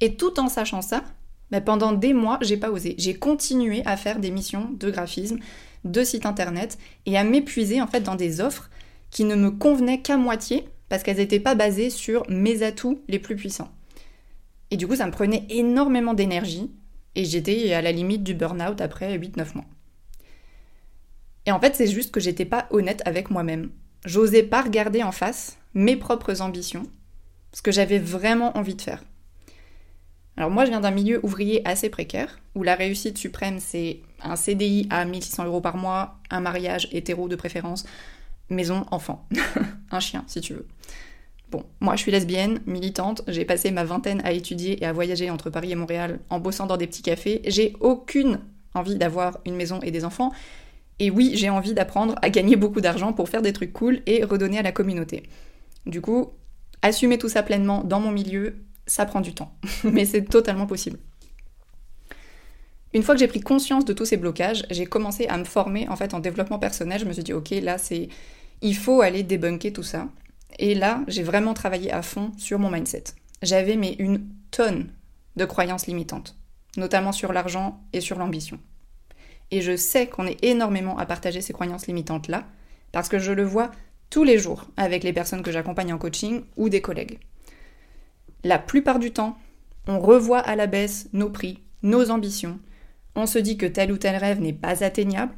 Et 0.00 0.16
tout 0.16 0.40
en 0.40 0.48
sachant 0.48 0.82
ça, 0.82 1.04
mais 1.50 1.60
ben, 1.60 1.64
pendant 1.64 1.92
des 1.92 2.14
mois, 2.14 2.38
j'ai 2.40 2.56
pas 2.56 2.70
osé. 2.70 2.94
J'ai 2.98 3.14
continué 3.14 3.82
à 3.84 3.96
faire 3.96 4.18
des 4.18 4.30
missions 4.30 4.70
de 4.72 4.90
graphisme, 4.90 5.38
de 5.84 6.02
site 6.02 6.26
internet, 6.26 6.78
et 7.06 7.18
à 7.18 7.24
m'épuiser 7.24 7.82
en 7.82 7.86
fait 7.86 8.00
dans 8.00 8.14
des 8.14 8.40
offres 8.40 8.70
qui 9.10 9.24
ne 9.24 9.36
me 9.36 9.50
convenaient 9.50 10.00
qu'à 10.00 10.16
moitié 10.16 10.66
parce 10.92 11.02
qu'elles 11.02 11.16
n'étaient 11.16 11.40
pas 11.40 11.54
basées 11.54 11.88
sur 11.88 12.22
mes 12.28 12.62
atouts 12.62 13.00
les 13.08 13.18
plus 13.18 13.34
puissants. 13.34 13.70
Et 14.70 14.76
du 14.76 14.86
coup, 14.86 14.94
ça 14.94 15.06
me 15.06 15.10
prenait 15.10 15.46
énormément 15.48 16.12
d'énergie 16.12 16.70
et 17.14 17.24
j'étais 17.24 17.72
à 17.72 17.80
la 17.80 17.92
limite 17.92 18.22
du 18.22 18.34
burn-out 18.34 18.78
après 18.78 19.16
8-9 19.16 19.54
mois. 19.54 19.64
Et 21.46 21.50
en 21.50 21.58
fait, 21.58 21.74
c'est 21.74 21.86
juste 21.86 22.10
que 22.10 22.20
j'étais 22.20 22.44
pas 22.44 22.66
honnête 22.68 23.00
avec 23.06 23.30
moi-même. 23.30 23.70
J'osais 24.04 24.42
pas 24.42 24.60
regarder 24.60 25.02
en 25.02 25.12
face 25.12 25.56
mes 25.72 25.96
propres 25.96 26.42
ambitions, 26.42 26.82
ce 27.54 27.62
que 27.62 27.72
j'avais 27.72 27.98
vraiment 27.98 28.54
envie 28.58 28.74
de 28.74 28.82
faire. 28.82 29.02
Alors 30.36 30.50
moi, 30.50 30.66
je 30.66 30.70
viens 30.72 30.80
d'un 30.80 30.90
milieu 30.90 31.20
ouvrier 31.22 31.66
assez 31.66 31.88
précaire, 31.88 32.38
où 32.54 32.64
la 32.64 32.74
réussite 32.74 33.16
suprême, 33.16 33.60
c'est 33.60 34.00
un 34.22 34.36
CDI 34.36 34.88
à 34.90 35.06
1600 35.06 35.46
euros 35.46 35.62
par 35.62 35.78
mois, 35.78 36.18
un 36.28 36.40
mariage 36.40 36.88
hétéro 36.92 37.28
de 37.28 37.36
préférence, 37.36 37.86
maison, 38.54 38.86
enfant. 38.90 39.26
un 39.90 40.00
chien, 40.00 40.24
si 40.26 40.40
tu 40.40 40.54
veux. 40.54 40.66
Bon, 41.50 41.64
moi 41.80 41.96
je 41.96 42.00
suis 42.00 42.10
lesbienne, 42.10 42.60
militante, 42.66 43.22
j'ai 43.28 43.44
passé 43.44 43.70
ma 43.70 43.84
vingtaine 43.84 44.22
à 44.24 44.32
étudier 44.32 44.82
et 44.82 44.86
à 44.86 44.92
voyager 44.94 45.28
entre 45.28 45.50
Paris 45.50 45.70
et 45.70 45.74
Montréal 45.74 46.18
en 46.30 46.40
bossant 46.40 46.66
dans 46.66 46.78
des 46.78 46.86
petits 46.86 47.02
cafés. 47.02 47.42
J'ai 47.46 47.74
aucune 47.80 48.40
envie 48.74 48.96
d'avoir 48.96 49.38
une 49.44 49.54
maison 49.54 49.78
et 49.80 49.90
des 49.90 50.06
enfants. 50.06 50.32
Et 50.98 51.10
oui, 51.10 51.32
j'ai 51.34 51.50
envie 51.50 51.74
d'apprendre 51.74 52.14
à 52.22 52.30
gagner 52.30 52.56
beaucoup 52.56 52.80
d'argent 52.80 53.12
pour 53.12 53.28
faire 53.28 53.42
des 53.42 53.52
trucs 53.52 53.72
cool 53.72 54.00
et 54.06 54.24
redonner 54.24 54.58
à 54.58 54.62
la 54.62 54.72
communauté. 54.72 55.24
Du 55.84 56.00
coup, 56.00 56.30
assumer 56.80 57.18
tout 57.18 57.28
ça 57.28 57.42
pleinement 57.42 57.84
dans 57.84 58.00
mon 58.00 58.12
milieu, 58.12 58.56
ça 58.86 59.04
prend 59.04 59.20
du 59.20 59.34
temps. 59.34 59.52
Mais 59.84 60.06
c'est 60.06 60.22
totalement 60.22 60.66
possible. 60.66 60.98
Une 62.94 63.02
fois 63.02 63.14
que 63.14 63.20
j'ai 63.20 63.28
pris 63.28 63.40
conscience 63.40 63.84
de 63.84 63.92
tous 63.92 64.04
ces 64.04 64.16
blocages, 64.16 64.64
j'ai 64.70 64.86
commencé 64.86 65.26
à 65.26 65.38
me 65.38 65.44
former 65.44 65.88
en 65.88 65.96
fait 65.96 66.14
en 66.14 66.20
développement 66.20 66.58
personnel. 66.58 67.00
Je 67.00 67.04
me 67.04 67.12
suis 67.12 67.22
dit, 67.22 67.32
ok, 67.32 67.50
là 67.62 67.78
c'est 67.78 68.08
il 68.62 68.76
faut 68.76 69.02
aller 69.02 69.22
débunker 69.22 69.72
tout 69.72 69.82
ça. 69.82 70.08
Et 70.58 70.74
là, 70.74 71.02
j'ai 71.08 71.22
vraiment 71.22 71.54
travaillé 71.54 71.92
à 71.92 72.02
fond 72.02 72.32
sur 72.38 72.58
mon 72.58 72.70
mindset. 72.70 73.04
J'avais 73.42 73.76
mais 73.76 73.94
une 73.98 74.26
tonne 74.50 74.92
de 75.36 75.44
croyances 75.44 75.86
limitantes, 75.86 76.36
notamment 76.76 77.12
sur 77.12 77.32
l'argent 77.32 77.80
et 77.92 78.00
sur 78.00 78.18
l'ambition. 78.18 78.58
Et 79.50 79.60
je 79.60 79.76
sais 79.76 80.06
qu'on 80.06 80.26
est 80.26 80.42
énormément 80.44 80.96
à 80.96 81.06
partager 81.06 81.40
ces 81.40 81.52
croyances 81.52 81.86
limitantes-là, 81.86 82.46
parce 82.92 83.08
que 83.08 83.18
je 83.18 83.32
le 83.32 83.42
vois 83.42 83.70
tous 84.10 84.24
les 84.24 84.38
jours 84.38 84.68
avec 84.76 85.04
les 85.04 85.12
personnes 85.12 85.42
que 85.42 85.52
j'accompagne 85.52 85.92
en 85.92 85.98
coaching 85.98 86.44
ou 86.56 86.68
des 86.68 86.80
collègues. 86.80 87.18
la 88.44 88.58
plupart 88.58 88.98
du 88.98 89.12
temps, 89.12 89.38
on 89.86 90.00
revoit 90.00 90.40
à 90.40 90.56
la 90.56 90.66
baisse 90.66 91.08
nos 91.12 91.30
prix, 91.30 91.62
nos 91.82 92.10
ambitions. 92.10 92.58
On 93.14 93.26
se 93.26 93.38
dit 93.38 93.56
que 93.56 93.66
tel 93.66 93.92
ou 93.92 93.98
tel 93.98 94.16
rêve 94.16 94.40
n'est 94.40 94.52
pas 94.52 94.84
atteignable, 94.84 95.34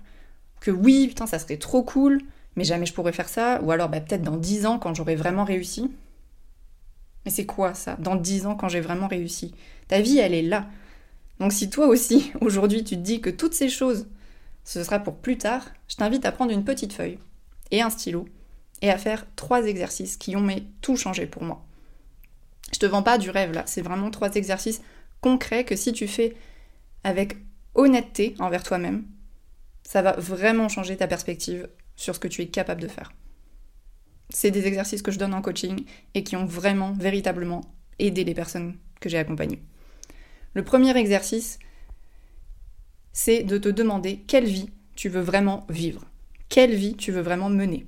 que 0.61 0.71
oui, 0.71 1.09
putain, 1.09 1.27
ça 1.27 1.39
serait 1.39 1.59
trop 1.59 1.83
cool, 1.83 2.23
mais 2.57 2.65
jamais 2.65 2.87
je 2.87 2.93
pourrais 2.93 3.13
faire 3.13 3.29
ça, 3.29 3.61
ou 3.63 3.71
alors 3.71 3.89
bah, 3.89 4.01
peut-être 4.01 4.23
dans 4.23 4.37
10 4.37 4.67
ans 4.67 4.79
quand 4.79 4.95
j'aurai 4.95 5.17
vraiment 5.17 5.45
réussi. 5.45 5.91
Mais 7.25 7.31
c'est 7.31 7.47
quoi 7.47 7.75
ça, 7.75 7.97
dans 7.99 8.17
10 8.17 8.47
ans 8.47 8.55
quand 8.55 8.69
j'ai 8.69 8.81
vraiment 8.81 9.09
réussi? 9.09 9.55
Ta 9.89 10.01
vie, 10.01 10.19
elle 10.19 10.35
est 10.35 10.43
là. 10.43 10.67
Donc 11.41 11.53
si 11.53 11.71
toi 11.71 11.87
aussi, 11.87 12.33
aujourd'hui, 12.41 12.85
tu 12.85 12.97
te 12.97 13.01
dis 13.01 13.21
que 13.21 13.31
toutes 13.31 13.55
ces 13.55 13.69
choses, 13.69 14.07
ce 14.65 14.83
sera 14.83 14.99
pour 14.99 15.17
plus 15.17 15.39
tard, 15.39 15.67
je 15.89 15.97
t'invite 15.97 16.25
à 16.25 16.33
prendre 16.33 16.53
une 16.53 16.65
petite 16.65 16.93
feuille 16.93 17.19
et 17.71 17.83
un 17.83 17.91
stylo 17.91 18.27
et 18.83 18.91
à 18.91 18.99
faire 18.99 19.27
trois 19.37 19.65
exercices 19.65 20.17
qui 20.17 20.37
ont 20.37 20.47
tout 20.81 20.97
changé 20.97 21.27
pour 21.27 21.43
moi. 21.43 21.65
Je 22.73 22.79
te 22.79 22.87
vends 22.87 23.03
pas 23.03 23.19
du 23.19 23.31
rêve 23.31 23.53
là, 23.53 23.63
c'est 23.67 23.83
vraiment 23.83 24.11
trois 24.11 24.35
exercices 24.35 24.83
concrets 25.21 25.65
que 25.65 25.77
si 25.77 25.93
tu 25.93 26.07
fais 26.09 26.35
avec 27.03 27.37
honnêteté 27.75 28.35
envers 28.39 28.63
toi-même, 28.63 29.05
ça 29.83 30.03
va 30.03 30.13
vraiment 30.13 30.69
changer 30.69 30.97
ta 30.97 31.07
perspective 31.07 31.69
sur 31.97 32.15
ce 32.15 32.21
que 32.21 32.29
tu 32.29 32.43
es 32.43 32.49
capable 32.49 32.81
de 32.81 32.89
faire. 32.89 33.13
C'est 34.31 34.51
des 34.51 34.67
exercices 34.67 35.03
que 35.03 35.11
je 35.11 35.19
donne 35.19 35.35
en 35.35 35.43
coaching 35.43 35.85
et 36.15 36.25
qui 36.25 36.37
ont 36.37 36.47
vraiment, 36.47 36.93
véritablement 36.93 37.61
aidé 37.99 38.25
les 38.25 38.35
personnes 38.35 38.77
que 39.01 39.09
j'ai 39.09 39.19
accompagnées. 39.19 39.63
Le 40.55 40.65
premier 40.65 40.97
exercice, 40.97 41.59
c'est 43.13 43.43
de 43.43 43.59
te 43.59 43.69
demander 43.69 44.25
quelle 44.27 44.47
vie 44.47 44.71
tu 44.97 45.09
veux 45.09 45.21
vraiment 45.21 45.67
vivre. 45.69 46.05
Quelle 46.49 46.75
vie 46.75 46.97
tu 46.97 47.13
veux 47.13 47.21
vraiment 47.21 47.51
mener. 47.51 47.87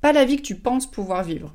Pas 0.00 0.12
la 0.12 0.24
vie 0.24 0.36
que 0.36 0.42
tu 0.42 0.56
penses 0.56 0.90
pouvoir 0.90 1.24
vivre. 1.24 1.54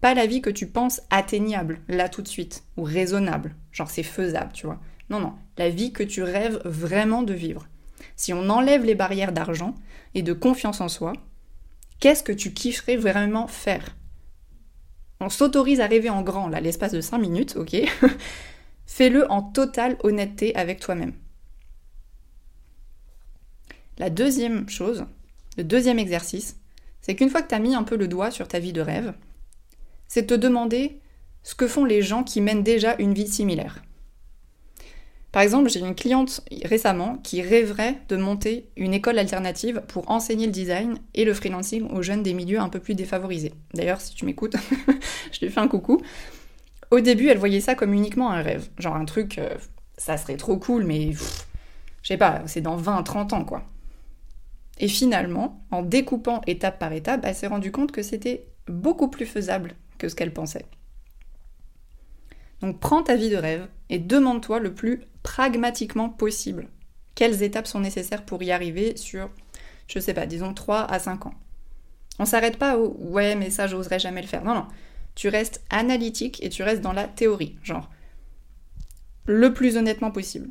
Pas 0.00 0.14
la 0.14 0.26
vie 0.26 0.40
que 0.40 0.50
tu 0.50 0.66
penses 0.66 1.02
atteignable, 1.10 1.80
là 1.88 2.08
tout 2.08 2.22
de 2.22 2.28
suite, 2.28 2.64
ou 2.76 2.84
raisonnable, 2.84 3.54
genre 3.70 3.90
c'est 3.90 4.02
faisable, 4.02 4.52
tu 4.52 4.66
vois. 4.66 4.80
Non, 5.10 5.20
non, 5.20 5.34
la 5.58 5.68
vie 5.68 5.92
que 5.92 6.02
tu 6.02 6.22
rêves 6.22 6.60
vraiment 6.64 7.22
de 7.22 7.34
vivre. 7.34 7.68
Si 8.20 8.34
on 8.34 8.50
enlève 8.50 8.84
les 8.84 8.94
barrières 8.94 9.32
d'argent 9.32 9.74
et 10.14 10.20
de 10.20 10.34
confiance 10.34 10.82
en 10.82 10.88
soi, 10.88 11.14
qu'est-ce 12.00 12.22
que 12.22 12.32
tu 12.32 12.52
kifferais 12.52 12.98
vraiment 12.98 13.46
faire? 13.46 13.96
On 15.20 15.30
s'autorise 15.30 15.80
à 15.80 15.86
rêver 15.86 16.10
en 16.10 16.20
grand, 16.20 16.46
là, 16.48 16.60
l'espace 16.60 16.92
de 16.92 17.00
5 17.00 17.16
minutes, 17.16 17.56
ok? 17.56 17.76
Fais-le 18.86 19.32
en 19.32 19.40
totale 19.40 19.96
honnêteté 20.02 20.54
avec 20.54 20.80
toi-même. 20.80 21.14
La 23.96 24.10
deuxième 24.10 24.68
chose, 24.68 25.06
le 25.56 25.64
deuxième 25.64 25.98
exercice, 25.98 26.58
c'est 27.00 27.14
qu'une 27.14 27.30
fois 27.30 27.40
que 27.40 27.48
tu 27.48 27.54
as 27.54 27.58
mis 27.58 27.74
un 27.74 27.84
peu 27.84 27.96
le 27.96 28.06
doigt 28.06 28.30
sur 28.30 28.48
ta 28.48 28.58
vie 28.58 28.74
de 28.74 28.82
rêve, 28.82 29.14
c'est 30.08 30.26
te 30.26 30.34
demander 30.34 31.00
ce 31.42 31.54
que 31.54 31.66
font 31.66 31.86
les 31.86 32.02
gens 32.02 32.22
qui 32.22 32.42
mènent 32.42 32.64
déjà 32.64 32.96
une 32.98 33.14
vie 33.14 33.28
similaire. 33.28 33.80
Par 35.32 35.42
exemple, 35.42 35.70
j'ai 35.70 35.80
une 35.80 35.94
cliente 35.94 36.40
récemment 36.64 37.16
qui 37.18 37.40
rêverait 37.40 37.98
de 38.08 38.16
monter 38.16 38.68
une 38.76 38.92
école 38.92 39.18
alternative 39.18 39.82
pour 39.86 40.10
enseigner 40.10 40.46
le 40.46 40.52
design 40.52 40.98
et 41.14 41.24
le 41.24 41.34
freelancing 41.34 41.88
aux 41.90 42.02
jeunes 42.02 42.24
des 42.24 42.34
milieux 42.34 42.58
un 42.58 42.68
peu 42.68 42.80
plus 42.80 42.94
défavorisés. 42.94 43.54
D'ailleurs, 43.74 44.00
si 44.00 44.14
tu 44.14 44.24
m'écoutes, 44.24 44.56
je 45.32 45.44
lui 45.44 45.52
fais 45.52 45.60
un 45.60 45.68
coucou. 45.68 46.02
Au 46.90 46.98
début, 46.98 47.28
elle 47.28 47.38
voyait 47.38 47.60
ça 47.60 47.76
comme 47.76 47.94
uniquement 47.94 48.32
un 48.32 48.42
rêve. 48.42 48.68
Genre 48.78 48.96
un 48.96 49.04
truc, 49.04 49.38
euh, 49.38 49.54
ça 49.96 50.16
serait 50.16 50.36
trop 50.36 50.56
cool, 50.56 50.84
mais 50.84 51.12
je 51.12 52.08
sais 52.08 52.16
pas, 52.16 52.42
c'est 52.46 52.60
dans 52.60 52.76
20-30 52.76 53.34
ans 53.34 53.44
quoi. 53.44 53.62
Et 54.78 54.88
finalement, 54.88 55.62
en 55.70 55.82
découpant 55.82 56.40
étape 56.46 56.78
par 56.78 56.92
étape, 56.92 57.20
elle 57.24 57.34
s'est 57.34 57.46
rendue 57.46 57.70
compte 57.70 57.92
que 57.92 58.02
c'était 58.02 58.46
beaucoup 58.66 59.08
plus 59.08 59.26
faisable 59.26 59.74
que 59.98 60.08
ce 60.08 60.16
qu'elle 60.16 60.32
pensait. 60.32 60.64
Donc 62.62 62.80
prends 62.80 63.02
ta 63.02 63.14
vie 63.14 63.30
de 63.30 63.36
rêve 63.36 63.68
et 63.90 63.98
demande-toi 63.98 64.58
le 64.58 64.74
plus 64.74 65.02
pragmatiquement 65.22 66.08
possible 66.08 66.68
quelles 67.20 67.42
étapes 67.42 67.66
sont 67.66 67.80
nécessaires 67.80 68.24
pour 68.24 68.42
y 68.42 68.50
arriver 68.50 68.96
sur, 68.96 69.28
je 69.88 69.98
sais 69.98 70.14
pas, 70.14 70.24
disons 70.24 70.54
3 70.54 70.84
à 70.84 70.98
5 70.98 71.26
ans? 71.26 71.34
On 72.18 72.24
s'arrête 72.24 72.56
pas 72.56 72.78
au 72.78 72.96
ouais, 72.98 73.34
mais 73.34 73.50
ça, 73.50 73.66
j'oserais 73.66 73.98
jamais 73.98 74.22
le 74.22 74.26
faire. 74.26 74.42
Non, 74.42 74.54
non. 74.54 74.66
Tu 75.14 75.28
restes 75.28 75.62
analytique 75.68 76.42
et 76.42 76.48
tu 76.48 76.62
restes 76.62 76.80
dans 76.80 76.94
la 76.94 77.06
théorie, 77.06 77.58
genre 77.62 77.90
le 79.26 79.52
plus 79.52 79.76
honnêtement 79.76 80.10
possible. 80.10 80.48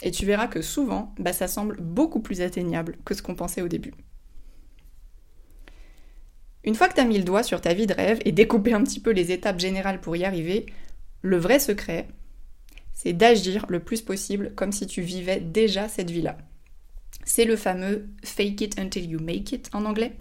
Et 0.00 0.10
tu 0.10 0.24
verras 0.24 0.48
que 0.48 0.62
souvent, 0.62 1.14
bah, 1.18 1.34
ça 1.34 1.46
semble 1.46 1.76
beaucoup 1.78 2.20
plus 2.20 2.40
atteignable 2.40 2.96
que 3.04 3.12
ce 3.12 3.20
qu'on 3.20 3.34
pensait 3.34 3.60
au 3.60 3.68
début. 3.68 3.92
Une 6.64 6.74
fois 6.74 6.88
que 6.88 6.94
tu 6.94 7.00
as 7.00 7.04
mis 7.04 7.18
le 7.18 7.24
doigt 7.24 7.42
sur 7.42 7.60
ta 7.60 7.74
vie 7.74 7.86
de 7.86 7.92
rêve 7.92 8.20
et 8.24 8.32
découpé 8.32 8.72
un 8.72 8.82
petit 8.82 9.00
peu 9.00 9.10
les 9.10 9.30
étapes 9.30 9.60
générales 9.60 10.00
pour 10.00 10.16
y 10.16 10.24
arriver, 10.24 10.64
le 11.20 11.36
vrai 11.36 11.58
secret, 11.58 12.08
c'est 12.96 13.12
d'agir 13.12 13.66
le 13.68 13.78
plus 13.78 14.00
possible 14.00 14.52
comme 14.56 14.72
si 14.72 14.86
tu 14.86 15.02
vivais 15.02 15.38
déjà 15.38 15.86
cette 15.86 16.10
vie-là. 16.10 16.38
C'est 17.24 17.44
le 17.44 17.56
fameux 17.56 18.08
fake 18.24 18.62
it 18.62 18.80
until 18.80 19.04
you 19.04 19.20
make 19.20 19.52
it 19.52 19.68
en 19.74 19.84
anglais. 19.84 20.12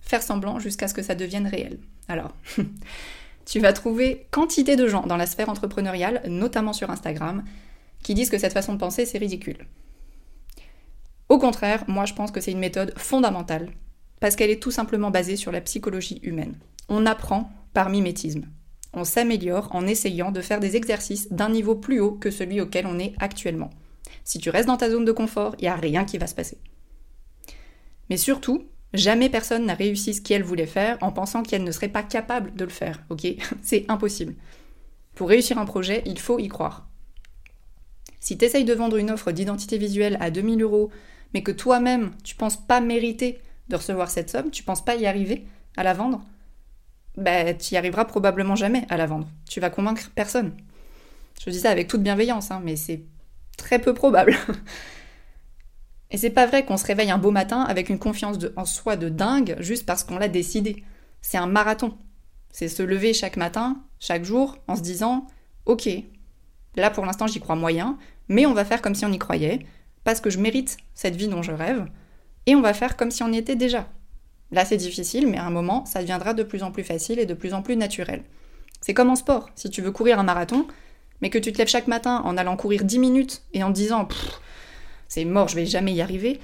Faire 0.00 0.22
semblant 0.22 0.60
jusqu'à 0.60 0.86
ce 0.86 0.94
que 0.94 1.02
ça 1.02 1.16
devienne 1.16 1.48
réel. 1.48 1.80
Alors, 2.06 2.34
tu 3.44 3.58
vas 3.58 3.72
trouver 3.72 4.28
quantité 4.30 4.76
de 4.76 4.86
gens 4.86 5.04
dans 5.04 5.16
la 5.16 5.26
sphère 5.26 5.48
entrepreneuriale, 5.48 6.22
notamment 6.28 6.72
sur 6.72 6.90
Instagram, 6.90 7.42
qui 8.04 8.14
disent 8.14 8.30
que 8.30 8.38
cette 8.38 8.52
façon 8.52 8.74
de 8.74 8.78
penser, 8.78 9.04
c'est 9.04 9.18
ridicule. 9.18 9.66
Au 11.28 11.38
contraire, 11.38 11.84
moi 11.88 12.04
je 12.04 12.14
pense 12.14 12.30
que 12.30 12.40
c'est 12.40 12.52
une 12.52 12.58
méthode 12.58 12.96
fondamentale, 12.96 13.70
parce 14.20 14.36
qu'elle 14.36 14.50
est 14.50 14.62
tout 14.62 14.70
simplement 14.70 15.10
basée 15.10 15.36
sur 15.36 15.50
la 15.50 15.60
psychologie 15.60 16.20
humaine. 16.22 16.56
On 16.88 17.04
apprend 17.04 17.50
par 17.74 17.90
mimétisme. 17.90 18.46
On 18.92 19.04
s'améliore 19.04 19.68
en 19.72 19.86
essayant 19.86 20.32
de 20.32 20.40
faire 20.40 20.60
des 20.60 20.76
exercices 20.76 21.32
d'un 21.32 21.48
niveau 21.48 21.74
plus 21.74 22.00
haut 22.00 22.12
que 22.12 22.30
celui 22.30 22.60
auquel 22.60 22.86
on 22.86 22.98
est 22.98 23.14
actuellement. 23.18 23.70
Si 24.24 24.38
tu 24.38 24.50
restes 24.50 24.68
dans 24.68 24.76
ta 24.76 24.90
zone 24.90 25.04
de 25.04 25.12
confort, 25.12 25.54
il 25.58 25.62
n'y 25.62 25.68
a 25.68 25.76
rien 25.76 26.04
qui 26.04 26.18
va 26.18 26.26
se 26.26 26.34
passer. 26.34 26.58
Mais 28.10 28.16
surtout, 28.16 28.66
jamais 28.92 29.30
personne 29.30 29.66
n'a 29.66 29.74
réussi 29.74 30.14
ce 30.14 30.20
qu'elle 30.20 30.42
voulait 30.42 30.66
faire 30.66 30.98
en 31.00 31.12
pensant 31.12 31.42
qu'elle 31.42 31.64
ne 31.64 31.72
serait 31.72 31.88
pas 31.88 32.02
capable 32.02 32.54
de 32.54 32.64
le 32.64 32.70
faire, 32.70 33.02
ok? 33.08 33.26
C'est 33.62 33.86
impossible. 33.88 34.34
Pour 35.14 35.28
réussir 35.28 35.58
un 35.58 35.64
projet, 35.64 36.02
il 36.06 36.18
faut 36.18 36.38
y 36.38 36.48
croire. 36.48 36.88
Si 38.20 38.38
tu 38.38 38.44
essayes 38.44 38.64
de 38.64 38.74
vendre 38.74 38.98
une 38.98 39.10
offre 39.10 39.32
d'identité 39.32 39.78
visuelle 39.78 40.16
à 40.20 40.30
2000 40.30 40.62
euros, 40.62 40.90
mais 41.34 41.42
que 41.42 41.50
toi-même, 41.50 42.12
tu 42.22 42.36
penses 42.36 42.56
pas 42.56 42.80
mériter 42.80 43.40
de 43.68 43.76
recevoir 43.76 44.10
cette 44.10 44.30
somme, 44.30 44.50
tu 44.50 44.62
penses 44.62 44.84
pas 44.84 44.96
y 44.96 45.06
arriver 45.06 45.46
à 45.76 45.82
la 45.82 45.94
vendre, 45.94 46.24
bah, 47.16 47.54
tu 47.54 47.74
y 47.74 47.76
arriveras 47.76 48.04
probablement 48.04 48.56
jamais 48.56 48.86
à 48.88 48.96
la 48.96 49.06
vendre. 49.06 49.28
Tu 49.48 49.60
vas 49.60 49.70
convaincre 49.70 50.10
personne. 50.14 50.56
Je 51.44 51.50
dis 51.50 51.60
ça 51.60 51.70
avec 51.70 51.88
toute 51.88 52.02
bienveillance, 52.02 52.50
hein, 52.50 52.60
mais 52.64 52.76
c'est 52.76 53.02
très 53.56 53.78
peu 53.78 53.94
probable. 53.94 54.36
Et 56.10 56.18
c'est 56.18 56.30
pas 56.30 56.46
vrai 56.46 56.64
qu'on 56.64 56.76
se 56.76 56.86
réveille 56.86 57.10
un 57.10 57.18
beau 57.18 57.30
matin 57.30 57.62
avec 57.62 57.88
une 57.88 57.98
confiance 57.98 58.36
en 58.56 58.66
soi 58.66 58.96
de 58.96 59.08
dingue 59.08 59.56
juste 59.60 59.86
parce 59.86 60.04
qu'on 60.04 60.18
l'a 60.18 60.28
décidé. 60.28 60.84
C'est 61.22 61.38
un 61.38 61.46
marathon. 61.46 61.96
C'est 62.50 62.68
se 62.68 62.82
lever 62.82 63.14
chaque 63.14 63.38
matin, 63.38 63.82
chaque 63.98 64.24
jour, 64.24 64.58
en 64.68 64.76
se 64.76 64.82
disant 64.82 65.26
Ok, 65.64 65.88
là 66.76 66.90
pour 66.90 67.06
l'instant 67.06 67.26
j'y 67.26 67.40
crois 67.40 67.56
moyen, 67.56 67.98
mais 68.28 68.44
on 68.44 68.52
va 68.52 68.66
faire 68.66 68.82
comme 68.82 68.94
si 68.94 69.06
on 69.06 69.12
y 69.12 69.18
croyait, 69.18 69.60
parce 70.04 70.20
que 70.20 70.28
je 70.28 70.38
mérite 70.38 70.76
cette 70.94 71.16
vie 71.16 71.28
dont 71.28 71.42
je 71.42 71.52
rêve, 71.52 71.86
et 72.44 72.54
on 72.54 72.60
va 72.60 72.74
faire 72.74 72.96
comme 72.96 73.10
si 73.10 73.22
on 73.22 73.32
y 73.32 73.38
était 73.38 73.56
déjà. 73.56 73.88
Là 74.52 74.64
c'est 74.64 74.76
difficile, 74.76 75.26
mais 75.26 75.38
à 75.38 75.44
un 75.44 75.50
moment 75.50 75.84
ça 75.84 76.00
deviendra 76.00 76.34
de 76.34 76.42
plus 76.42 76.62
en 76.62 76.70
plus 76.70 76.84
facile 76.84 77.18
et 77.18 77.26
de 77.26 77.34
plus 77.34 77.54
en 77.54 77.62
plus 77.62 77.76
naturel. 77.76 78.22
C'est 78.80 78.94
comme 78.94 79.10
en 79.10 79.16
sport, 79.16 79.50
si 79.54 79.70
tu 79.70 79.82
veux 79.82 79.90
courir 79.90 80.18
un 80.18 80.22
marathon, 80.22 80.66
mais 81.20 81.30
que 81.30 81.38
tu 81.38 81.52
te 81.52 81.58
lèves 81.58 81.68
chaque 81.68 81.86
matin 81.86 82.22
en 82.24 82.36
allant 82.36 82.56
courir 82.56 82.84
10 82.84 82.98
minutes 82.98 83.42
et 83.54 83.62
en 83.62 83.68
te 83.68 83.76
disant 83.76 84.06
c'est 85.08 85.24
mort, 85.24 85.48
je 85.48 85.56
vais 85.56 85.66
jamais 85.66 85.92
y 85.92 86.00
arriver, 86.00 86.40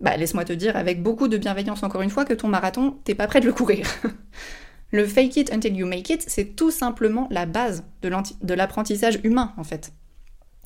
bah 0.00 0.16
laisse-moi 0.16 0.44
te 0.44 0.52
dire 0.52 0.76
avec 0.76 1.02
beaucoup 1.02 1.28
de 1.28 1.36
bienveillance 1.36 1.82
encore 1.82 2.02
une 2.02 2.10
fois 2.10 2.24
que 2.24 2.34
ton 2.34 2.48
marathon, 2.48 2.96
t'es 3.04 3.14
pas 3.14 3.26
prêt 3.26 3.40
de 3.40 3.46
le 3.46 3.52
courir. 3.52 3.86
le 4.90 5.06
fake 5.06 5.36
it 5.36 5.52
until 5.52 5.74
you 5.74 5.86
make 5.86 6.10
it, 6.10 6.24
c'est 6.26 6.56
tout 6.56 6.70
simplement 6.70 7.28
la 7.30 7.46
base 7.46 7.84
de 8.02 8.54
l'apprentissage 8.54 9.20
humain 9.24 9.52
en 9.56 9.64
fait. 9.64 9.92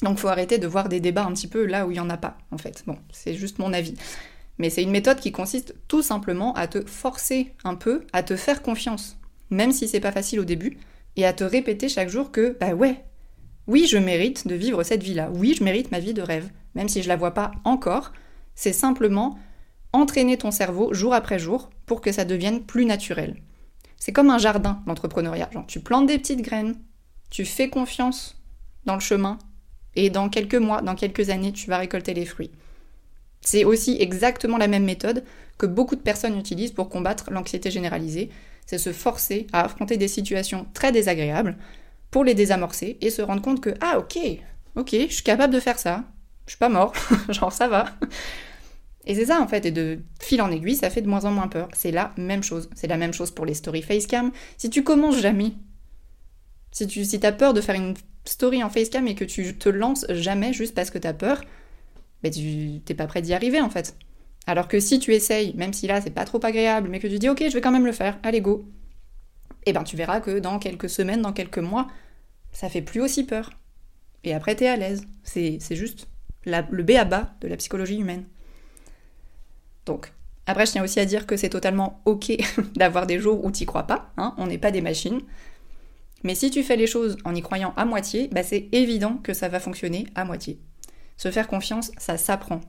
Donc 0.03 0.19
faut 0.19 0.29
arrêter 0.29 0.59
de 0.59 0.67
voir 0.67 0.89
des 0.89 1.01
débats 1.01 1.25
un 1.25 1.33
petit 1.33 1.49
peu 1.49 1.65
là 1.67 1.87
où 1.87 1.91
il 1.91 1.95
n'y 1.95 2.01
en 2.01 2.11
a 2.11 2.17
pas, 2.17 2.39
en 2.51 2.59
fait. 2.59 2.85
Bon, 2.87 2.97
c'est 3.13 3.35
juste 3.35 3.59
mon 3.59 3.73
avis. 3.73 3.95
Mais 4.59 4.71
c'est 4.71 4.83
une 4.83 4.91
méthode 4.91 5.21
qui 5.21 5.33
consiste 5.33 5.75
tout 5.87 6.03
simplement 6.03 6.53
à 6.55 6.67
te 6.67 6.85
forcer 6.85 7.55
un 7.65 7.75
peu, 7.75 8.05
à 8.13 8.23
te 8.23 8.37
faire 8.37 8.63
confiance, 8.63 9.17
même 9.51 9.73
si 9.73 9.89
c'est 9.89 10.01
pas 10.01 10.13
facile 10.13 10.41
au 10.41 10.45
début, 10.45 10.79
et 11.17 11.25
à 11.25 11.33
te 11.33 11.45
répéter 11.45 11.89
chaque 11.89 12.09
jour 12.09 12.31
que, 12.31 12.57
bah 12.61 12.75
ouais, 12.75 13.05
oui, 13.67 13.87
je 13.87 13.99
mérite 13.99 14.47
de 14.47 14.55
vivre 14.55 14.83
cette 14.83 15.03
vie-là, 15.03 15.31
oui, 15.33 15.55
je 15.57 15.65
mérite 15.65 15.91
ma 15.91 16.01
vie 16.01 16.15
de 16.15 16.23
rêve, 16.23 16.51
même 16.75 16.89
si 16.89 17.03
je 17.03 17.09
la 17.09 17.17
vois 17.17 17.35
pas 17.35 17.53
encore, 17.65 18.13
c'est 18.55 18.73
simplement 18.73 19.39
entraîner 19.93 20.37
ton 20.37 20.51
cerveau 20.51 20.93
jour 20.93 21.15
après 21.15 21.39
jour 21.39 21.71
pour 21.87 22.01
que 22.01 22.13
ça 22.13 22.25
devienne 22.25 22.65
plus 22.65 22.85
naturel. 22.85 23.37
C'est 23.97 24.13
comme 24.13 24.31
un 24.31 24.39
jardin, 24.39 24.83
l'entrepreneuriat. 24.87 25.51
Tu 25.67 25.81
plantes 25.81 26.07
des 26.07 26.19
petites 26.19 26.43
graines, 26.43 26.77
tu 27.31 27.45
fais 27.45 27.69
confiance 27.69 28.41
dans 28.85 28.95
le 28.95 29.01
chemin, 29.01 29.39
et 29.97 30.11
dans 30.11 30.29
quelques 30.29 30.55
mois, 30.55 30.81
dans 30.81 30.95
quelques 30.95 31.31
années, 31.31 31.53
tu 31.53 31.69
vas 31.69 31.79
récolter 31.79 32.15
les 32.15 32.25
fruits. 32.25 32.53
C'est 33.41 33.65
aussi 33.65 33.97
exactement 34.01 34.59
la 34.59 34.69
même 34.69 34.85
méthode 34.85 35.25
que 35.59 35.67
beaucoup 35.67 35.97
de 35.97 36.01
personnes 36.01 36.39
utilisent 36.39 36.73
pour 36.73 36.89
combattre 36.89 37.31
l'anxiété 37.31 37.71
généralisée, 37.71 38.31
c'est 38.67 38.79
se 38.79 38.93
forcer 38.93 39.47
à 39.53 39.65
affronter 39.65 39.97
des 39.97 40.09
situations 40.09 40.67
très 40.75 40.93
désagréables 40.93 41.57
pour 42.11 42.25
les 42.25 42.35
désamorcer 42.35 42.99
et 43.01 43.11
se 43.11 43.23
rendre 43.23 43.43
compte 43.43 43.61
que, 43.61 43.75
ah 43.81 43.99
ok, 43.99 44.19
ok, 44.77 44.91
je 45.09 45.13
suis 45.13 45.23
capable 45.23 45.55
de 45.55 45.61
faire 45.61 45.79
ça, 45.79 46.05
je 46.47 46.53
suis 46.53 46.59
pas 46.59 46.69
mort, 46.69 46.93
genre 47.31 47.53
ça 47.53 47.69
va. 47.69 47.87
Et 49.07 49.15
c'est 49.15 49.27
ça 49.27 49.41
en 49.41 49.49
fait, 49.49 49.65
et 49.65 49.71
de 49.71 50.01
fil 50.21 50.41
en 50.43 50.51
aiguille, 50.51 50.77
ça 50.77 50.91
fait 50.91 51.01
de 51.01 51.09
moins 51.09 51.25
en 51.25 51.31
moins 51.31 51.49
peur. 51.49 51.69
C'est 51.73 51.91
la 51.91 52.13
même 52.19 52.43
chose. 52.43 52.69
C'est 52.75 52.87
la 52.87 52.99
même 52.99 53.15
chose 53.15 53.31
pour 53.31 53.47
les 53.47 53.55
stories 53.55 53.83
facecam. 53.83 54.31
Si 54.59 54.69
tu 54.69 54.85
commences 54.85 55.19
jamais, 55.19 55.53
si 56.73 56.87
tu 56.87 57.05
si 57.05 57.19
as 57.25 57.33
peur 57.33 57.55
de 57.55 57.63
faire 57.63 57.75
une 57.75 57.95
story 58.27 58.63
en 58.63 58.69
facecam 58.69 59.09
et 59.09 59.15
que 59.15 59.25
tu 59.25 59.57
te 59.57 59.71
lances 59.71 60.05
jamais 60.11 60.53
juste 60.53 60.75
parce 60.75 60.91
que 60.91 60.99
tu 60.99 61.07
as 61.09 61.15
peur, 61.15 61.41
tu 62.23 62.81
t'es 62.85 62.95
pas 62.95 63.07
prêt 63.07 63.23
d'y 63.23 63.35
arriver 63.35 63.61
en 63.61 63.71
fait. 63.71 63.97
Alors 64.47 64.69
que 64.69 64.81
si 64.81 64.99
tu 64.99 65.15
essayes, 65.15 65.55
même 65.55 65.73
si 65.73 65.87
là 65.87 66.01
c'est 66.01 66.11
pas 66.11 66.25
trop 66.25 66.45
agréable, 66.45 66.89
mais 66.89 67.01
que 67.01 67.07
tu 67.07 67.19
dis 67.19 67.29
ok, 67.29 67.45
je 67.49 67.55
vais 67.55 67.61
quand 67.61 67.71
même 67.71 67.87
le 67.87 67.93
faire, 67.93 68.19
allez 68.23 68.41
go, 68.41 68.67
et 69.67 69.71
eh 69.71 69.73
ben 69.73 69.85
tu 69.85 69.97
verras 69.97 70.21
que 70.21 70.39
dans 70.39 70.59
quelques 70.59 70.89
semaines, 70.89 71.21
dans 71.21 71.33
quelques 71.33 71.59
mois, 71.59 71.89
ça 72.53 72.69
fait 72.69 72.81
plus 72.81 73.01
aussi 73.01 73.25
peur. 73.25 73.51
Et 74.25 74.33
après 74.33 74.55
t'es 74.55 74.67
à 74.67 74.77
l'aise. 74.77 75.07
C'est 75.25 75.61
juste 75.77 76.09
le 76.45 76.83
B 76.83 76.93
à 76.93 77.05
bas 77.05 77.35
de 77.43 77.49
la 77.49 77.57
psychologie 77.57 77.99
humaine. 77.99 78.25
Donc, 79.85 80.13
après 80.47 80.65
je 80.65 80.73
tiens 80.73 80.85
aussi 80.85 81.01
à 81.01 81.05
dire 81.05 81.27
que 81.27 81.37
c'est 81.37 81.51
totalement 81.51 82.01
ok 82.07 82.33
d'avoir 82.77 83.07
des 83.07 83.19
jours 83.19 83.45
où 83.45 83.51
t'y 83.51 83.67
crois 83.67 83.87
pas, 83.87 84.11
hein, 84.17 84.35
on 84.39 84.47
n'est 84.47 84.59
pas 84.59 84.71
des 84.71 84.81
machines. 84.81 85.21
Mais 86.25 86.35
si 86.35 86.51
tu 86.51 86.63
fais 86.63 86.77
les 86.77 86.87
choses 86.87 87.17
en 87.25 87.35
y 87.35 87.43
croyant 87.43 87.75
à 87.77 87.85
moitié, 87.85 88.29
bah 88.33 88.43
c'est 88.43 88.69
évident 88.73 89.19
que 89.23 89.35
ça 89.35 89.49
va 89.49 89.61
fonctionner 89.61 90.07
à 90.15 90.25
moitié. 90.25 90.59
Se 91.19 91.31
faire 91.31 91.49
confiance, 91.49 91.93
ça 91.99 92.17
s'apprend. 92.17 92.63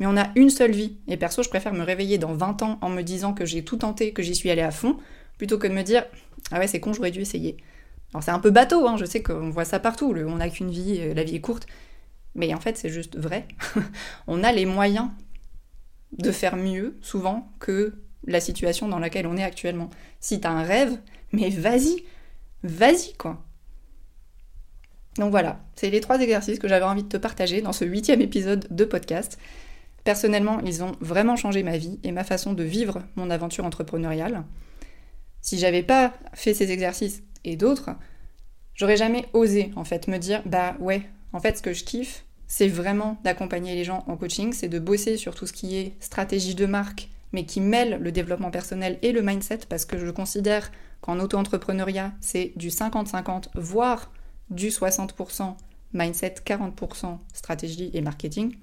Mais 0.00 0.06
on 0.06 0.16
a 0.16 0.30
une 0.34 0.50
seule 0.50 0.72
vie, 0.72 0.96
et 1.06 1.16
perso, 1.16 1.42
je 1.42 1.48
préfère 1.48 1.74
me 1.74 1.82
réveiller 1.82 2.18
dans 2.18 2.34
20 2.34 2.62
ans 2.62 2.78
en 2.82 2.88
me 2.88 3.02
disant 3.02 3.34
que 3.34 3.44
j'ai 3.44 3.62
tout 3.62 3.76
tenté, 3.76 4.12
que 4.12 4.22
j'y 4.22 4.34
suis 4.34 4.50
allée 4.50 4.62
à 4.62 4.70
fond, 4.70 4.96
plutôt 5.36 5.58
que 5.58 5.66
de 5.66 5.72
me 5.72 5.82
dire 5.82 6.04
Ah 6.50 6.58
ouais, 6.58 6.66
c'est 6.66 6.80
con, 6.80 6.92
j'aurais 6.92 7.10
dû 7.10 7.20
essayer. 7.20 7.56
Alors 8.12 8.22
c'est 8.22 8.30
un 8.30 8.38
peu 8.38 8.50
bateau, 8.50 8.86
hein, 8.88 8.96
je 8.96 9.04
sais 9.04 9.22
qu'on 9.22 9.50
voit 9.50 9.64
ça 9.64 9.78
partout, 9.78 10.14
on 10.16 10.36
n'a 10.36 10.48
qu'une 10.48 10.70
vie, 10.70 10.98
euh, 11.00 11.14
la 11.14 11.24
vie 11.24 11.36
est 11.36 11.40
courte, 11.40 11.66
mais 12.34 12.54
en 12.54 12.60
fait 12.60 12.76
c'est 12.76 12.88
juste 12.88 13.18
vrai. 13.18 13.46
on 14.26 14.42
a 14.42 14.50
les 14.50 14.64
moyens 14.64 15.10
de 16.16 16.32
faire 16.32 16.56
mieux, 16.56 16.96
souvent, 17.02 17.52
que 17.60 17.94
la 18.26 18.40
situation 18.40 18.88
dans 18.88 18.98
laquelle 18.98 19.26
on 19.26 19.36
est 19.36 19.42
actuellement. 19.42 19.90
Si 20.20 20.40
t'as 20.40 20.50
un 20.50 20.62
rêve, 20.62 20.98
mais 21.32 21.50
vas-y, 21.50 22.04
vas-y 22.62 23.12
quoi. 23.18 23.44
Donc 25.16 25.30
voilà, 25.30 25.60
c'est 25.74 25.90
les 25.90 26.00
trois 26.00 26.20
exercices 26.20 26.58
que 26.58 26.68
j'avais 26.68 26.84
envie 26.84 27.02
de 27.02 27.08
te 27.08 27.16
partager 27.16 27.60
dans 27.60 27.72
ce 27.72 27.84
huitième 27.84 28.20
épisode 28.20 28.66
de 28.70 28.84
podcast. 28.84 29.38
Personnellement, 30.04 30.60
ils 30.60 30.82
ont 30.82 30.92
vraiment 31.00 31.36
changé 31.36 31.62
ma 31.62 31.76
vie 31.76 31.98
et 32.04 32.12
ma 32.12 32.24
façon 32.24 32.52
de 32.52 32.62
vivre 32.62 33.02
mon 33.16 33.30
aventure 33.30 33.64
entrepreneuriale. 33.64 34.44
Si 35.40 35.58
j'avais 35.58 35.82
pas 35.82 36.14
fait 36.34 36.54
ces 36.54 36.70
exercices 36.70 37.22
et 37.44 37.56
d'autres, 37.56 37.90
j'aurais 38.74 38.96
jamais 38.96 39.26
osé 39.32 39.72
en 39.76 39.84
fait 39.84 40.08
me 40.08 40.18
dire 40.18 40.42
bah 40.46 40.76
ouais, 40.80 41.02
en 41.32 41.40
fait 41.40 41.58
ce 41.58 41.62
que 41.62 41.72
je 41.72 41.84
kiffe, 41.84 42.24
c'est 42.46 42.68
vraiment 42.68 43.18
d'accompagner 43.24 43.74
les 43.74 43.84
gens 43.84 44.04
en 44.06 44.16
coaching, 44.16 44.52
c'est 44.52 44.68
de 44.68 44.78
bosser 44.78 45.16
sur 45.16 45.34
tout 45.34 45.46
ce 45.46 45.52
qui 45.52 45.76
est 45.76 45.94
stratégie 46.00 46.54
de 46.54 46.66
marque, 46.66 47.08
mais 47.32 47.44
qui 47.44 47.60
mêle 47.60 47.98
le 48.00 48.10
développement 48.10 48.50
personnel 48.50 48.98
et 49.02 49.12
le 49.12 49.22
mindset 49.22 49.60
parce 49.68 49.84
que 49.84 49.98
je 49.98 50.10
considère 50.10 50.72
qu'en 51.00 51.20
auto-entrepreneuriat, 51.20 52.12
c'est 52.20 52.52
du 52.56 52.68
50-50, 52.68 53.48
voire 53.54 54.10
du 54.50 54.68
60% 54.68 55.54
mindset, 55.92 56.34
40% 56.44 57.18
stratégie 57.32 57.90
et 57.94 58.00
marketing. 58.00 58.56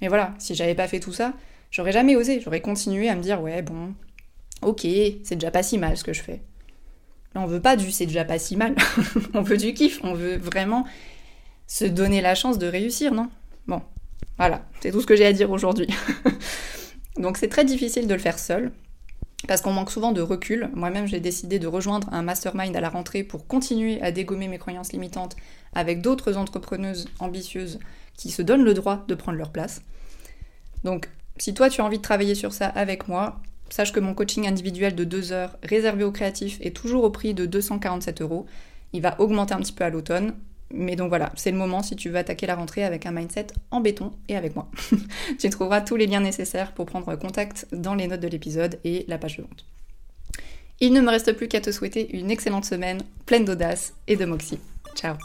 Mais 0.00 0.08
voilà, 0.08 0.34
si 0.38 0.54
j'avais 0.54 0.74
pas 0.74 0.88
fait 0.88 1.00
tout 1.00 1.12
ça, 1.12 1.32
j'aurais 1.70 1.92
jamais 1.92 2.16
osé, 2.16 2.40
j'aurais 2.40 2.60
continué 2.60 3.08
à 3.08 3.16
me 3.16 3.22
dire 3.22 3.40
ouais 3.40 3.62
bon, 3.62 3.94
ok, 4.62 4.80
c'est 4.82 5.36
déjà 5.36 5.50
pas 5.50 5.62
si 5.62 5.78
mal 5.78 5.96
ce 5.96 6.04
que 6.04 6.12
je 6.12 6.22
fais. 6.22 6.42
Mais 7.34 7.40
on 7.40 7.46
veut 7.46 7.60
pas 7.60 7.76
du 7.76 7.90
c'est 7.90 8.06
déjà 8.06 8.24
pas 8.24 8.38
si 8.38 8.56
mal, 8.56 8.74
on 9.34 9.42
veut 9.42 9.56
du 9.56 9.74
kiff, 9.74 10.00
on 10.02 10.14
veut 10.14 10.36
vraiment 10.36 10.86
se 11.66 11.84
donner 11.84 12.20
la 12.20 12.34
chance 12.34 12.58
de 12.58 12.66
réussir, 12.66 13.12
non? 13.12 13.28
Bon, 13.66 13.82
voilà, 14.38 14.64
c'est 14.80 14.92
tout 14.92 15.00
ce 15.00 15.06
que 15.06 15.16
j'ai 15.16 15.26
à 15.26 15.32
dire 15.32 15.50
aujourd'hui. 15.50 15.88
Donc 17.16 17.38
c'est 17.38 17.48
très 17.48 17.64
difficile 17.64 18.06
de 18.06 18.14
le 18.14 18.20
faire 18.20 18.38
seul, 18.38 18.72
parce 19.46 19.60
qu'on 19.60 19.72
manque 19.72 19.90
souvent 19.90 20.12
de 20.12 20.20
recul. 20.20 20.70
Moi-même, 20.74 21.06
j'ai 21.06 21.20
décidé 21.20 21.58
de 21.58 21.66
rejoindre 21.66 22.08
un 22.12 22.22
mastermind 22.22 22.74
à 22.74 22.80
la 22.80 22.88
rentrée 22.88 23.22
pour 23.22 23.46
continuer 23.46 24.00
à 24.02 24.10
dégommer 24.10 24.48
mes 24.48 24.58
croyances 24.58 24.92
limitantes 24.92 25.36
avec 25.74 26.00
d'autres 26.00 26.36
entrepreneuses 26.36 27.06
ambitieuses 27.18 27.78
qui 28.16 28.30
se 28.30 28.42
donnent 28.42 28.64
le 28.64 28.74
droit 28.74 29.04
de 29.08 29.14
prendre 29.14 29.38
leur 29.38 29.52
place. 29.52 29.82
Donc, 30.84 31.10
si 31.36 31.52
toi 31.52 31.68
tu 31.68 31.80
as 31.80 31.84
envie 31.84 31.98
de 31.98 32.02
travailler 32.02 32.34
sur 32.34 32.52
ça 32.52 32.66
avec 32.66 33.08
moi, 33.08 33.40
sache 33.68 33.92
que 33.92 34.00
mon 34.00 34.14
coaching 34.14 34.46
individuel 34.46 34.94
de 34.94 35.04
2 35.04 35.32
heures 35.32 35.56
réservé 35.62 36.04
aux 36.04 36.12
créatifs 36.12 36.58
est 36.60 36.74
toujours 36.74 37.04
au 37.04 37.10
prix 37.10 37.34
de 37.34 37.46
247 37.46 38.22
euros. 38.22 38.46
Il 38.92 39.02
va 39.02 39.20
augmenter 39.20 39.52
un 39.52 39.58
petit 39.58 39.72
peu 39.72 39.84
à 39.84 39.90
l'automne. 39.90 40.34
Mais 40.72 40.96
donc 40.96 41.08
voilà, 41.08 41.32
c'est 41.36 41.50
le 41.50 41.56
moment 41.56 41.82
si 41.82 41.96
tu 41.96 42.10
veux 42.10 42.16
attaquer 42.16 42.46
la 42.46 42.56
rentrée 42.56 42.84
avec 42.84 43.06
un 43.06 43.12
mindset 43.12 43.48
en 43.70 43.80
béton 43.80 44.12
et 44.28 44.36
avec 44.36 44.56
moi. 44.56 44.68
tu 45.38 45.48
trouveras 45.50 45.80
tous 45.80 45.96
les 45.96 46.06
liens 46.06 46.20
nécessaires 46.20 46.72
pour 46.72 46.86
prendre 46.86 47.14
contact 47.16 47.66
dans 47.72 47.94
les 47.94 48.08
notes 48.08 48.20
de 48.20 48.28
l'épisode 48.28 48.78
et 48.84 49.04
la 49.08 49.18
page 49.18 49.36
de 49.36 49.42
vente. 49.42 49.64
Il 50.80 50.92
ne 50.92 51.00
me 51.00 51.10
reste 51.10 51.32
plus 51.32 51.48
qu'à 51.48 51.60
te 51.60 51.70
souhaiter 51.70 52.16
une 52.16 52.30
excellente 52.30 52.64
semaine 52.64 53.02
pleine 53.24 53.44
d'audace 53.44 53.94
et 54.08 54.16
de 54.16 54.24
moxie. 54.24 54.58
Ciao 54.94 55.16